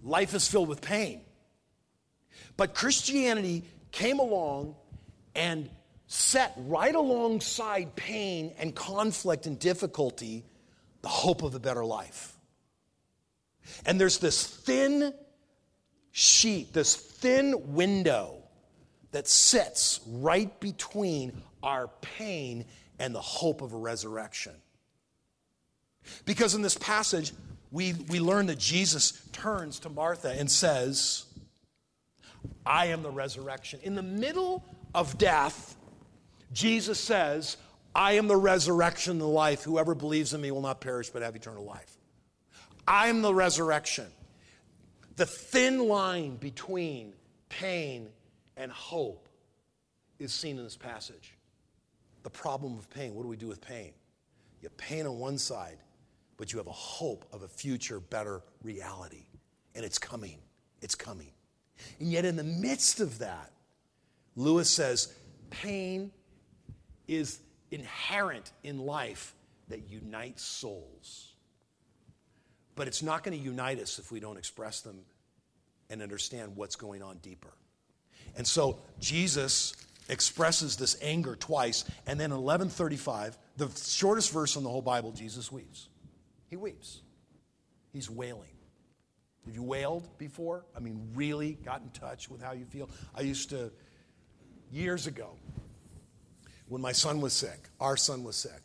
Life 0.06 0.36
is 0.36 0.48
filled 0.48 0.70
with 0.70 0.82
pain. 0.82 1.22
But 2.56 2.76
Christianity 2.76 3.64
came 3.92 4.20
along 4.20 4.76
and 5.36 5.70
set 6.08 6.54
right 6.58 6.94
alongside 6.94 7.96
pain 7.96 8.54
and 8.60 8.74
conflict 8.74 9.48
and 9.48 9.58
difficulty 9.58 10.46
the 11.02 11.10
hope 11.10 11.42
of 11.42 11.56
a 11.56 11.60
better 11.60 11.84
life. 11.84 12.38
And 13.86 14.00
there's 14.00 14.20
this 14.20 14.46
thin 14.46 15.12
sheet, 16.12 16.72
this 16.72 16.96
thin 16.96 17.74
window 17.74 18.44
that 19.12 19.28
sits 19.28 20.02
right 20.08 20.58
between 20.60 21.42
our 21.64 21.90
pain 22.02 22.66
and 23.00 23.14
the 23.14 23.22
hope 23.22 23.64
of 23.64 23.74
a 23.74 23.78
resurrection. 23.78 24.54
Because 26.26 26.54
in 26.54 26.62
this 26.62 26.78
passage, 26.78 27.34
we, 27.76 27.92
we 28.08 28.22
learn 28.22 28.46
that 28.46 28.58
Jesus 28.58 29.22
turns 29.34 29.80
to 29.80 29.90
Martha 29.90 30.32
and 30.32 30.50
says, 30.50 31.26
I 32.66 32.86
am 32.86 33.04
the 33.04 33.12
resurrection. 33.12 33.82
In 33.84 33.96
the 33.96 34.02
middle 34.02 34.64
of 34.94 35.18
death, 35.18 35.76
Jesus 36.54 36.98
says, 36.98 37.58
I 37.94 38.14
am 38.14 38.30
the 38.30 38.38
resurrection 38.38 39.12
and 39.12 39.22
the 39.22 39.26
life. 39.26 39.64
Whoever 39.64 39.94
believes 39.94 40.34
in 40.34 40.40
me 40.40 40.52
will 40.52 40.62
not 40.62 40.80
perish 40.80 41.10
but 41.10 41.22
have 41.22 41.36
eternal 41.36 41.66
life. 41.66 41.98
I 42.88 43.08
am 43.08 43.22
the 43.22 43.34
resurrection. 43.34 44.08
The 45.18 45.26
thin 45.26 45.90
line 45.90 46.38
between 46.38 47.14
pain 47.50 48.08
and 48.56 48.72
hope 48.72 49.28
is 50.18 50.34
seen 50.34 50.58
in 50.58 50.64
this 50.64 50.78
passage. 50.78 51.34
The 52.24 52.30
problem 52.30 52.78
of 52.78 52.90
pain 52.90 53.16
what 53.16 53.24
do 53.24 53.28
we 53.28 53.36
do 53.36 53.48
with 53.48 53.60
pain? 53.60 53.92
You 54.62 54.70
have 54.70 54.78
pain 54.78 55.06
on 55.06 55.20
one 55.20 55.38
side, 55.38 55.78
but 56.38 56.52
you 56.52 56.60
have 56.60 56.68
a 56.68 56.72
hope 56.72 57.26
of 57.32 57.44
a 57.44 57.48
future 57.48 58.00
better 58.00 58.42
reality. 58.62 59.26
And 59.76 59.84
it's 59.86 60.00
coming. 60.00 60.38
It's 60.82 60.96
coming. 60.96 61.32
And 62.00 62.12
yet, 62.12 62.26
in 62.26 62.36
the 62.36 62.44
midst 62.44 63.00
of 63.00 63.20
that, 63.20 63.52
Lewis 64.36 64.70
says 64.70 65.14
pain 65.50 66.12
is 67.08 67.40
inherent 67.72 68.52
in 68.64 68.80
life 68.80 69.34
that 69.68 69.90
unites 69.90 70.44
souls. 70.44 71.34
But 72.76 72.88
it's 72.88 73.02
not 73.02 73.24
going 73.24 73.38
to 73.38 73.44
unite 73.44 73.80
us 73.80 74.00
if 74.00 74.12
we 74.12 74.20
don't 74.20 74.38
express 74.38 74.82
them 74.82 75.00
and 75.90 76.02
understand 76.02 76.56
what's 76.56 76.76
going 76.76 77.02
on 77.02 77.18
deeper. 77.18 77.54
And 78.38 78.46
so 78.46 78.80
Jesus 79.00 79.74
expresses 80.10 80.76
this 80.76 80.98
anger 81.02 81.36
twice, 81.36 81.86
and 82.06 82.20
then 82.20 82.32
in 82.32 82.38
1135, 82.38 83.38
the 83.58 83.70
shortest 83.70 84.32
verse 84.32 84.56
in 84.56 84.64
the 84.64 84.70
whole 84.70 84.82
Bible, 84.82 85.12
Jesus 85.12 85.52
weeps. 85.52 85.88
He 86.50 86.56
weeps. 86.56 87.02
He's 87.92 88.10
wailing. 88.10 88.50
Have 89.46 89.56
you 89.56 89.64
wailed 89.64 90.18
before? 90.18 90.66
I 90.76 90.80
mean, 90.80 91.12
really 91.14 91.54
got 91.64 91.82
in 91.82 91.90
touch 91.90 92.30
with 92.30 92.42
how 92.42 92.54
you 92.54 92.66
feel? 92.66 92.90
I 93.14 93.22
used 93.22 93.52
to, 93.52 93.72
years 94.72 95.08
ago, 95.08 95.38
when 96.68 96.82
my 96.82 96.92
son 96.92 97.22
was 97.22 97.34
sick, 97.34 97.70
our 97.80 97.96
son 97.96 98.24
was 98.24 98.36
sick, 98.36 98.62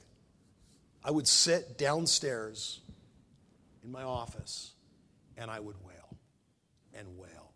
I 1.05 1.11
would 1.11 1.29
sit 1.29 1.79
downstairs 1.79 2.81
in 3.85 3.93
my 3.93 4.03
office 4.03 4.73
and 5.37 5.51
I 5.51 5.61
would 5.61 5.77
wail 5.85 6.17
and 6.95 7.19
wail. 7.19 7.53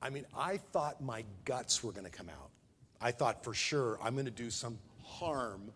I 0.00 0.10
mean, 0.10 0.26
I 0.36 0.58
thought 0.58 1.02
my 1.02 1.24
guts 1.44 1.82
were 1.82 1.92
going 1.92 2.04
to 2.04 2.10
come 2.10 2.28
out. 2.28 2.50
I 3.00 3.12
thought 3.12 3.44
for 3.44 3.54
sure 3.54 3.98
I'm 4.02 4.14
going 4.14 4.26
to 4.26 4.30
do 4.30 4.50
some 4.50 4.78
harm 5.04 5.72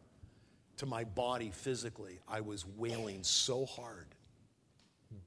to 0.83 0.87
my 0.87 1.05
body 1.05 1.51
physically. 1.51 2.21
I 2.29 2.41
was 2.41 2.67
wailing 2.67 3.23
so 3.23 3.67
hard. 3.67 4.07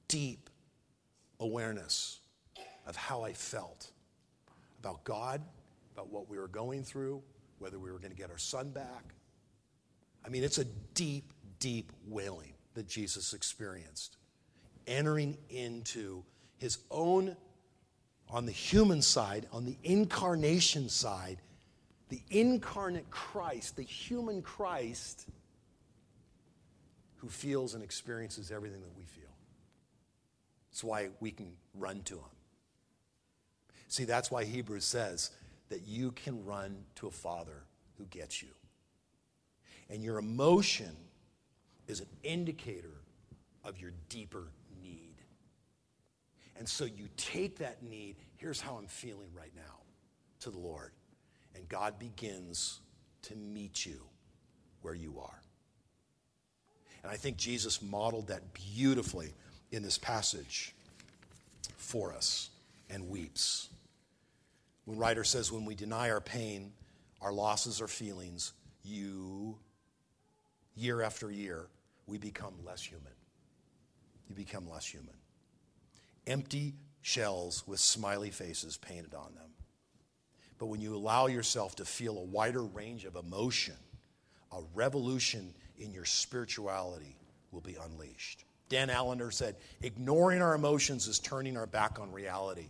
Deep 0.08 0.50
awareness 1.40 2.20
of 2.86 2.96
how 2.96 3.24
I 3.24 3.34
felt 3.34 3.92
about 4.80 5.04
God, 5.04 5.42
about 5.94 6.12
what 6.12 6.30
we 6.30 6.38
were 6.38 6.48
going 6.48 6.84
through, 6.84 7.24
whether 7.60 7.80
we 7.80 7.92
were 7.92 7.98
going 7.98 8.12
to 8.12 8.18
get 8.18 8.30
our 8.30 8.38
son 8.38 8.70
back. 8.70 9.14
I 10.24 10.30
mean, 10.30 10.44
it's 10.44 10.60
a 10.60 10.66
deep, 10.94 11.34
deep 11.60 11.92
wailing 12.08 12.54
that 12.76 12.88
Jesus 12.88 13.34
experienced 13.34 14.18
entering 14.88 15.38
into 15.50 16.24
his 16.58 16.78
own, 16.92 17.36
on 18.30 18.46
the 18.46 18.52
human 18.52 19.02
side, 19.02 19.48
on 19.52 19.66
the 19.66 19.78
incarnation 19.84 20.90
side, 20.90 21.38
the 22.10 22.22
incarnate 22.30 23.10
Christ, 23.10 23.76
the 23.76 23.84
human 23.84 24.42
Christ 24.42 25.28
who 27.26 27.32
feels 27.32 27.74
and 27.74 27.84
experiences 27.84 28.52
everything 28.52 28.82
that 28.82 28.96
we 28.96 29.04
feel. 29.04 29.24
That's 30.70 30.84
why 30.84 31.10
we 31.20 31.32
can 31.32 31.54
run 31.74 32.04
to 32.04 32.18
him. 32.18 32.36
See, 33.88 34.04
that's 34.04 34.30
why 34.30 34.44
Hebrews 34.44 34.86
says 34.86 35.32
that 35.70 35.88
you 35.88 36.12
can 36.12 36.46
run 36.46 36.84
to 36.98 37.08
a 37.08 37.12
father 37.12 37.64
who 37.98 38.06
gets 38.06 38.44
you. 38.44 38.50
And 39.90 40.04
your 40.04 40.20
emotion 40.20 40.96
is 41.88 42.00
an 42.00 42.10
indicator 42.22 43.02
of 43.64 43.82
your 43.82 43.92
deeper 44.08 44.52
need. 44.84 45.16
and 46.60 46.70
so 46.70 46.86
you 46.86 47.08
take 47.18 47.58
that 47.58 47.82
need, 47.82 48.18
here's 48.38 48.62
how 48.62 48.76
I'm 48.76 48.86
feeling 48.86 49.30
right 49.36 49.54
now, 49.56 49.80
to 50.42 50.52
the 50.52 50.60
Lord. 50.60 50.92
And 51.56 51.68
God 51.70 51.98
begins 51.98 52.82
to 53.24 53.36
meet 53.36 53.84
you 53.84 54.04
where 54.84 54.94
you 54.94 55.20
are. 55.20 55.42
And 57.06 57.14
I 57.14 57.18
think 57.18 57.38
Jesus 57.38 57.84
modeled 57.84 58.30
that 58.30 58.42
beautifully 58.56 59.32
in 59.72 59.84
this 59.84 60.00
passage 60.00 60.74
for 61.78 62.12
us 62.12 62.50
and 62.90 63.08
weeps. 63.10 63.70
When 64.86 64.98
writer 64.98 65.24
says, 65.24 65.52
when 65.52 65.66
we 65.66 65.76
deny 65.76 66.10
our 66.10 66.20
pain, 66.20 66.72
our 67.22 67.32
losses, 67.32 67.80
our 67.80 67.88
feelings, 67.88 68.54
you, 68.84 69.56
year 70.74 71.04
after 71.04 71.30
year, 71.30 71.68
we 72.08 72.18
become 72.18 72.56
less 72.66 72.82
human. 72.82 73.14
You 74.28 74.34
become 74.34 74.68
less 74.68 74.88
human. 74.88 75.14
Empty 76.26 76.74
shells 77.04 77.68
with 77.68 77.80
smiley 77.80 78.32
faces 78.32 78.78
painted 78.78 79.14
on 79.14 79.36
them. 79.36 79.52
But 80.58 80.68
when 80.68 80.82
you 80.82 80.96
allow 80.96 81.28
yourself 81.28 81.76
to 81.76 81.86
feel 81.86 82.18
a 82.18 82.24
wider 82.24 82.64
range 82.64 83.06
of 83.06 83.16
emotion, 83.16 83.76
a 84.52 84.62
revolution 84.74 85.54
in 85.78 85.94
your 85.94 86.06
spirituality 86.06 87.18
will 87.52 87.62
be 87.62 87.78
unleashed. 87.84 88.46
Dan 88.70 88.90
Allender 88.90 89.32
said, 89.32 89.56
ignoring 89.82 90.42
our 90.42 90.56
emotions 90.56 91.08
is 91.08 91.20
turning 91.20 91.56
our 91.56 91.68
back 91.68 92.00
on 92.00 92.12
reality. 92.12 92.70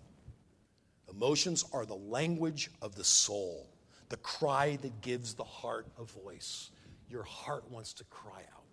Emotions 1.10 1.64
are 1.72 1.86
the 1.86 1.96
language 1.96 2.70
of 2.82 2.96
the 2.96 3.04
soul, 3.04 3.70
the 4.10 4.18
cry 4.18 4.78
that 4.82 5.02
gives 5.02 5.34
the 5.34 5.44
heart 5.44 5.88
a 5.98 6.04
voice. 6.04 6.72
Your 7.10 7.24
heart 7.24 7.70
wants 7.72 7.94
to 7.94 8.04
cry 8.06 8.42
out. 8.54 8.64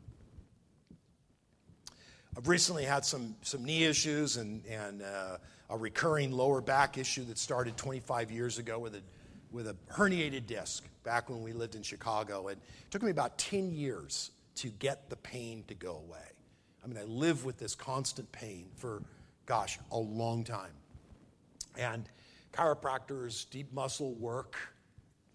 I've 2.37 2.49
recently 2.49 2.85
had 2.85 3.05
some, 3.05 3.37
some 3.43 3.65
knee 3.65 3.85
issues 3.85 4.39
and, 4.39 4.65
and 4.67 5.03
uh, 5.03 5.37
a 5.69 5.77
recurring 5.77 6.33
lower 6.33 6.63
back 6.63 6.97
issue 6.97 7.25
that 7.27 7.39
started 7.39 7.77
25 7.77 8.31
years 8.31 8.59
ago 8.59 8.79
with 8.79 8.95
a, 8.95 9.03
with 9.53 9.69
a 9.69 9.77
herniated 9.93 10.47
disc 10.47 10.85
back 11.05 11.29
when 11.31 11.43
we 11.43 11.53
lived 11.53 11.75
in 11.75 11.83
Chicago. 11.83 12.49
And 12.49 12.59
it 12.59 12.91
took 12.91 13.03
me 13.03 13.11
about 13.11 13.39
10 13.39 13.73
years 13.73 14.31
to 14.57 14.69
get 14.69 15.09
the 15.11 15.17
pain 15.17 15.65
to 15.69 15.75
go 15.75 15.97
away. 15.97 16.19
I 16.85 16.89
mean, 16.89 16.99
I 16.99 17.05
lived 17.05 17.45
with 17.45 17.59
this 17.59 17.75
constant 17.75 18.31
pain 18.33 18.67
for, 18.77 19.03
gosh, 19.47 19.79
a 19.91 19.99
long 19.99 20.45
time. 20.45 20.73
And 21.79 22.09
chiropractors, 22.53 23.49
deep 23.51 23.73
muscle 23.73 24.15
work, 24.15 24.57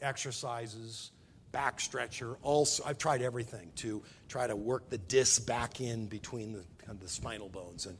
exercises, 0.01 1.12
back 1.51 1.80
stretcher. 1.80 2.38
Also, 2.41 2.84
I've 2.86 2.97
tried 2.97 3.21
everything 3.21 3.71
to 3.77 4.03
try 4.27 4.47
to 4.47 4.56
work 4.56 4.89
the 4.89 4.97
disc 4.97 5.45
back 5.45 5.82
in 5.82 6.06
between 6.08 6.53
the, 6.53 6.93
the 6.93 7.10
spinal 7.10 7.49
bones 7.49 7.86
and, 7.86 7.97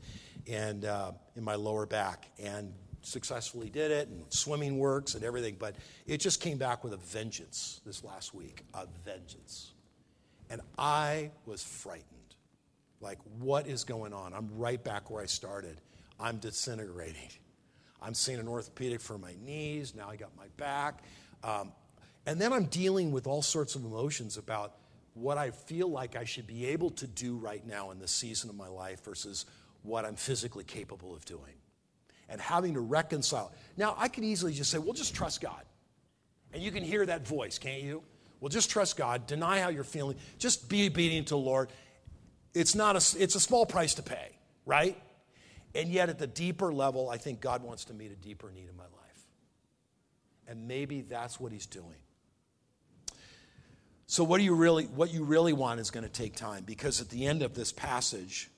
and 0.47 0.86
uh, 0.86 1.12
in 1.36 1.43
my 1.43 1.56
lower 1.56 1.86
back, 1.86 2.27
and 2.38 2.73
successfully 3.08 3.70
did 3.70 3.91
it. 3.91 4.08
And 4.10 4.26
swimming 4.30 4.78
works 4.78 5.15
and 5.15 5.24
everything, 5.24 5.56
but 5.60 5.76
it 6.06 6.20
just 6.20 6.41
came 6.41 6.58
back 6.58 6.84
with 6.84 6.93
a 6.93 6.98
vengeance 6.98 7.82
this 7.86 8.04
last 8.04 8.34
week, 8.34 8.63
a 8.74 8.86
vengeance. 9.06 9.72
And 10.50 10.62
I 10.78 11.32
was 11.46 11.63
frightened. 11.63 12.06
Like, 13.00 13.20
what 13.39 13.67
is 13.67 13.84
going 13.84 14.13
on? 14.13 14.34
I'm 14.34 14.50
right 14.58 14.84
back 14.84 15.12
where 15.12 15.22
I 15.22 15.28
started. 15.28 15.80
I'm 16.20 16.38
disintegrating. 16.38 17.30
I'm 18.02 18.13
seeing 18.13 18.39
an 18.39 18.48
orthopedic 18.48 19.02
for 19.02 19.17
my 19.17 19.34
knees. 19.43 19.96
Now 19.96 20.10
I 20.10 20.15
got 20.15 20.30
my 20.38 20.48
back. 20.58 21.04
Um, 21.43 21.72
and 22.26 22.39
then 22.39 22.54
I'm 22.54 22.65
dealing 22.65 23.12
with 23.12 23.26
all 23.26 23.41
sorts 23.41 23.76
of 23.76 23.86
emotions 23.86 24.38
about 24.38 24.76
what 25.13 25.38
I 25.38 25.52
feel 25.52 25.89
like 25.89 26.15
I 26.15 26.26
should 26.26 26.46
be 26.46 26.67
able 26.67 26.91
to 26.91 27.08
do 27.08 27.38
right 27.38 27.65
now 27.65 27.91
in 27.91 28.00
this 28.00 28.12
season 28.12 28.50
of 28.50 28.56
my 28.56 28.67
life 28.67 29.04
versus 29.04 29.46
what 29.82 30.06
I'm 30.06 30.15
physically 30.15 30.63
capable 30.63 31.15
of 31.15 31.26
doing. 31.26 31.54
And 32.30 32.42
having 32.42 32.74
to 32.74 32.82
reconcile. 32.82 33.52
Now, 33.78 33.96
I 33.98 34.10
could 34.10 34.24
easily 34.24 34.54
just 34.54 34.70
say, 34.70 34.78
well, 34.78 34.94
just 34.94 35.16
trust 35.16 35.40
God. 35.42 35.63
And 36.54 36.62
you 36.62 36.72
can 36.72 36.84
hear 36.84 37.06
that 37.06 37.28
voice, 37.28 37.58
can't 37.58 37.84
you? 37.84 38.04
Well, 38.40 38.50
just 38.50 38.70
trust 38.70 38.98
God. 38.98 39.28
Deny 39.28 39.60
how 39.60 39.70
you're 39.70 39.84
feeling. 39.84 40.18
Just 40.38 40.70
be 40.70 40.88
obedient 40.88 41.28
to 41.28 41.36
the 41.36 41.40
Lord. 41.40 41.70
It's, 42.54 42.76
not 42.76 42.96
a, 42.96 43.22
it's 43.22 43.36
a 43.36 43.40
small 43.40 43.66
price 43.66 43.96
to 43.96 44.04
pay, 44.04 44.38
right? 44.66 44.98
And 45.74 45.90
yet, 45.90 46.10
at 46.10 46.20
the 46.20 46.28
deeper 46.28 46.74
level, 46.74 47.10
I 47.10 47.18
think 47.18 47.40
God 47.40 47.63
wants 47.63 47.86
to 47.86 47.94
meet 47.94 48.12
a 48.12 48.16
deeper 48.16 48.52
need 48.52 48.68
in 48.70 48.76
my 48.76 48.84
life. 48.84 49.28
And 50.48 50.68
maybe 50.68 51.02
that's 51.02 51.40
what 51.40 51.52
He's 51.52 51.66
doing. 51.66 51.96
So 54.08 54.24
what 54.24 54.38
do 54.38 54.46
you 54.46 54.56
really 54.56 54.86
what 54.86 55.13
you 55.13 55.26
really 55.26 55.52
want 55.52 55.82
is 55.82 55.92
going 55.92 56.06
to 56.06 56.12
take 56.12 56.34
time 56.36 56.63
because 56.66 57.02
at 57.02 57.10
the 57.10 57.28
end 57.28 57.44
of 57.44 57.54
this 57.54 57.74
passage 57.74 58.50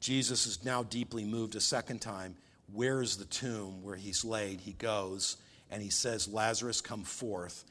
Jesus 0.00 0.46
is 0.46 0.64
now 0.64 0.82
deeply 0.82 1.24
moved 1.24 1.54
a 1.54 1.60
second 1.60 2.00
time. 2.00 2.34
Where 2.72 3.02
is 3.02 3.16
the 3.16 3.24
tomb 3.24 3.82
where 3.82 3.96
he's 3.96 4.24
laid? 4.24 4.60
He 4.60 4.72
goes 4.72 5.36
and 5.70 5.82
he 5.82 5.90
says, 5.90 6.28
Lazarus, 6.28 6.80
come 6.80 7.04
forth. 7.04 7.64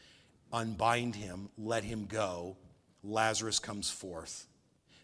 Unbind 0.52 1.16
him, 1.16 1.50
let 1.58 1.84
him 1.84 2.06
go. 2.06 2.58
Lazarus 3.04 3.60
comes 3.60 3.90
forth. 3.90 4.48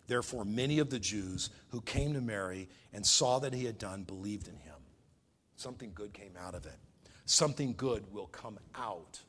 Therefore, 0.08 0.46
many 0.46 0.80
of 0.80 0.90
the 0.90 1.00
Jews 1.00 1.50
who 1.70 1.82
came 1.82 2.14
to 2.14 2.22
Mary 2.22 2.70
and 2.94 3.06
saw 3.06 3.40
that 3.40 3.54
he 3.54 3.66
had 3.66 3.78
done 3.78 4.04
believed 4.04 4.48
in 4.48 4.56
him. 4.58 4.76
Something 5.56 5.92
good 5.94 6.14
came 6.14 6.34
out 6.40 6.56
of 6.56 6.66
it. 6.66 6.78
Something 7.26 7.74
good 7.76 8.12
will 8.12 8.28
come 8.28 8.60
out 8.76 9.20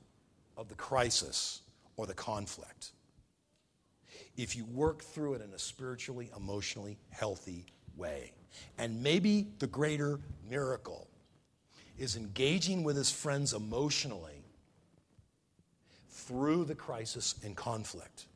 of 0.57 0.69
the 0.69 0.75
crisis 0.75 1.63
or 1.97 2.07
the 2.07 2.15
conflict. 2.15 2.93
If 4.37 4.55
you 4.57 4.65
work 4.67 5.03
through 5.03 5.35
it 5.35 5.43
in 5.43 5.53
a 5.53 5.59
spiritually, 5.59 6.31
emotionally 6.37 6.99
healthy 7.11 7.67
way. 7.97 8.33
And 8.79 9.03
maybe 9.03 9.49
the 9.59 9.67
greater 9.67 10.21
miracle 10.49 11.09
is 11.99 12.17
engaging 12.17 12.85
with 12.85 12.97
his 12.97 13.11
friends 13.11 13.53
emotionally 13.53 14.45
through 16.11 16.65
the 16.65 16.75
crisis 16.75 17.35
and 17.45 17.57
conflict, 17.57 18.27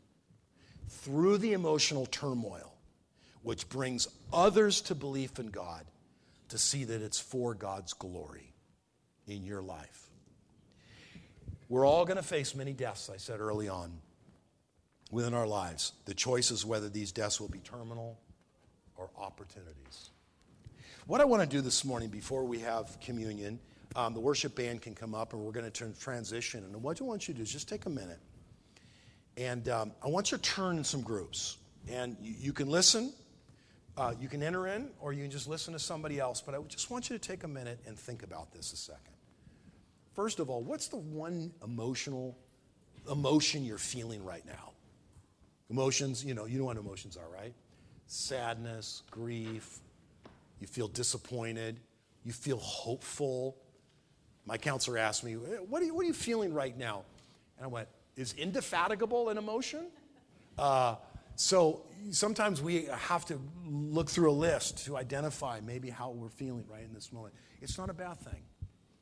through 0.89 1.39
the 1.39 1.53
emotional 1.53 2.07
turmoil, 2.07 2.75
which 3.43 3.69
brings 3.69 4.09
others 4.33 4.81
to 4.83 4.95
belief 4.95 5.39
in 5.39 5.49
God 5.49 5.85
to 6.49 6.59
see 6.59 6.85
that 6.85 7.03
it's 7.03 7.21
for 7.21 7.55
God's 7.55 7.93
glory 7.93 8.55
in 9.27 9.45
your 9.45 9.63
life. 9.63 10.09
We're 11.69 11.87
all 11.87 12.05
going 12.05 12.17
to 12.17 12.23
face 12.23 12.55
many 12.55 12.73
deaths, 12.73 13.09
I 13.09 13.17
said 13.17 13.41
early 13.41 13.69
on, 13.69 13.93
within 15.11 15.35
our 15.35 15.47
lives. 15.47 15.93
The 16.05 16.15
choice 16.15 16.51
is 16.51 16.67
whether 16.67 16.89
these 16.89 17.13
deaths 17.13 17.41
will 17.41 17.49
be 17.49 17.61
terminal 17.61 18.19
or 19.01 19.09
opportunities. 19.19 20.11
What 21.07 21.21
I 21.21 21.25
want 21.25 21.43
to 21.43 21.49
do 21.49 21.63
this 21.63 21.85
morning 21.85 22.11
before 22.11 22.45
we 22.45 22.59
have 22.59 22.99
communion, 23.01 23.59
um, 23.97 24.13
the 24.13 24.21
worship 24.21 24.55
band 24.55 24.83
can 24.83 24.95
come 24.95 25.15
up 25.15 25.33
and 25.33 25.43
we're 25.43 25.53
going 25.53 25.71
to 25.71 25.93
transition. 25.99 26.63
And 26.63 26.83
what 26.83 27.01
I 27.01 27.05
want 27.05 27.27
you 27.27 27.35
to 27.35 27.39
do 27.39 27.43
is 27.43 27.51
just 27.51 27.69
take 27.69 27.87
a 27.87 27.91
minute. 27.91 28.21
And 29.37 29.69
um, 29.69 29.93
I 30.05 30.09
want 30.09 30.31
you 30.31 30.39
to 30.39 30.43
turn 30.43 30.77
in 30.77 30.85
some 30.85 31.01
groups. 31.01 31.57
And 31.89 32.17
you, 32.21 32.35
you 32.39 32.53
can 32.53 32.69
listen, 32.69 33.13
uh, 33.97 34.13
you 34.21 34.29
can 34.29 34.43
enter 34.43 34.67
in, 34.69 34.91
or 35.01 35.15
you 35.15 35.23
can 35.23 35.31
just 35.31 35.49
listen 35.49 35.73
to 35.73 35.79
somebody 35.81 36.21
else. 36.21 36.43
But 36.43 36.55
I 36.55 36.59
just 36.69 36.91
want 36.91 37.09
you 37.09 37.19
to 37.19 37.29
take 37.29 37.43
a 37.43 37.49
minute 37.49 37.81
and 37.87 37.99
think 37.99 38.23
about 38.23 38.53
this 38.53 38.73
a 38.75 38.77
second. 38.77 39.15
First 40.15 40.41
of 40.41 40.51
all, 40.51 40.63
what's 40.63 40.89
the 40.89 40.99
one 40.99 41.53
emotional 41.65 42.37
emotion 43.11 43.65
you're 43.65 43.79
feeling 43.79 44.23
right 44.23 44.45
now? 44.45 44.73
Emotions, 45.71 46.23
you 46.25 46.35
know, 46.35 46.45
you 46.45 46.59
know 46.59 46.67
what 46.67 46.77
emotions 46.77 47.17
are, 47.17 47.29
right? 47.33 47.55
Sadness, 48.13 49.05
grief, 49.13 49.79
you 50.61 50.67
feel 50.67 50.89
disappointed, 50.89 51.79
you 52.25 52.33
feel 52.33 52.57
hopeful. 52.57 53.57
My 54.47 54.59
counselor 54.59 54.99
asked 54.99 55.23
me, 55.23 55.35
What 55.35 55.81
are 55.81 55.85
you, 55.85 55.95
what 55.95 56.03
are 56.03 56.09
you 56.09 56.13
feeling 56.13 56.53
right 56.53 56.77
now? 56.77 57.05
And 57.57 57.67
I 57.67 57.69
went, 57.69 57.87
Is 58.17 58.33
indefatigable 58.33 59.29
an 59.29 59.39
emotion? 59.39 59.87
Uh, 60.59 60.97
so 61.37 61.83
sometimes 62.11 62.61
we 62.61 62.87
have 62.87 63.25
to 63.27 63.41
look 63.65 64.11
through 64.11 64.33
a 64.33 64.35
list 64.35 64.87
to 64.87 64.97
identify 64.97 65.61
maybe 65.65 65.89
how 65.89 66.11
we're 66.11 66.31
feeling 66.31 66.65
right 66.69 66.83
in 66.83 66.93
this 66.93 67.13
moment. 67.13 67.33
It's 67.63 67.79
not 67.79 67.91
a 67.91 67.95
bad 67.95 68.19
thing. 68.19 68.43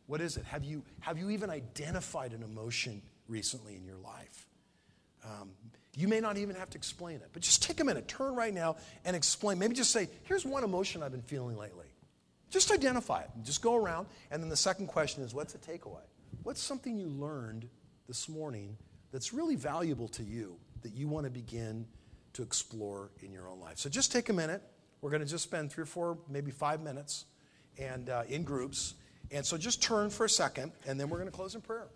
What 0.06 0.20
is 0.20 0.36
it? 0.36 0.44
Have 0.44 0.64
you, 0.64 0.82
have 1.00 1.16
you 1.16 1.30
even 1.30 1.48
identified 1.48 2.34
an 2.34 2.42
emotion 2.42 3.00
recently 3.26 3.74
in 3.74 3.86
your 3.86 3.96
life? 3.96 4.46
Um, 5.24 5.48
you 5.98 6.08
may 6.08 6.20
not 6.20 6.36
even 6.36 6.56
have 6.56 6.70
to 6.70 6.78
explain 6.78 7.16
it, 7.16 7.28
but 7.32 7.42
just 7.42 7.62
take 7.62 7.80
a 7.80 7.84
minute, 7.84 8.08
turn 8.08 8.34
right 8.34 8.54
now 8.54 8.76
and 9.04 9.16
explain. 9.16 9.58
Maybe 9.58 9.74
just 9.74 9.90
say, 9.90 10.08
here's 10.24 10.44
one 10.44 10.64
emotion 10.64 11.02
I've 11.02 11.12
been 11.12 11.22
feeling 11.22 11.56
lately. 11.56 11.86
Just 12.50 12.70
identify 12.70 13.22
it. 13.22 13.30
Just 13.42 13.62
go 13.62 13.76
around. 13.76 14.06
And 14.30 14.42
then 14.42 14.48
the 14.48 14.56
second 14.56 14.86
question 14.86 15.22
is, 15.22 15.34
what's 15.34 15.52
the 15.52 15.58
takeaway? 15.58 16.04
What's 16.42 16.62
something 16.62 16.96
you 16.96 17.08
learned 17.08 17.68
this 18.06 18.28
morning 18.28 18.76
that's 19.12 19.34
really 19.34 19.56
valuable 19.56 20.08
to 20.08 20.22
you 20.22 20.56
that 20.82 20.94
you 20.94 21.08
want 21.08 21.24
to 21.26 21.30
begin 21.30 21.86
to 22.34 22.42
explore 22.42 23.10
in 23.20 23.32
your 23.32 23.48
own 23.48 23.60
life? 23.60 23.78
So 23.78 23.90
just 23.90 24.12
take 24.12 24.28
a 24.28 24.32
minute. 24.32 24.62
We're 25.00 25.10
going 25.10 25.22
to 25.22 25.28
just 25.28 25.44
spend 25.44 25.70
three 25.70 25.82
or 25.82 25.86
four, 25.86 26.18
maybe 26.28 26.50
five 26.50 26.80
minutes 26.80 27.26
and 27.78 28.08
uh, 28.08 28.22
in 28.28 28.44
groups 28.44 28.94
and 29.30 29.44
so 29.44 29.58
just 29.58 29.82
turn 29.82 30.10
for 30.10 30.24
a 30.24 30.30
second, 30.30 30.72
and 30.86 30.98
then 30.98 31.10
we're 31.10 31.18
going 31.18 31.30
to 31.30 31.36
close 31.36 31.54
in 31.54 31.60
prayer 31.60 31.88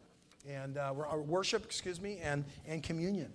and 0.49 0.77
uh, 0.77 0.93
worship, 1.25 1.65
excuse 1.65 2.01
me, 2.01 2.19
and, 2.23 2.45
and 2.67 2.83
communion. 2.83 3.33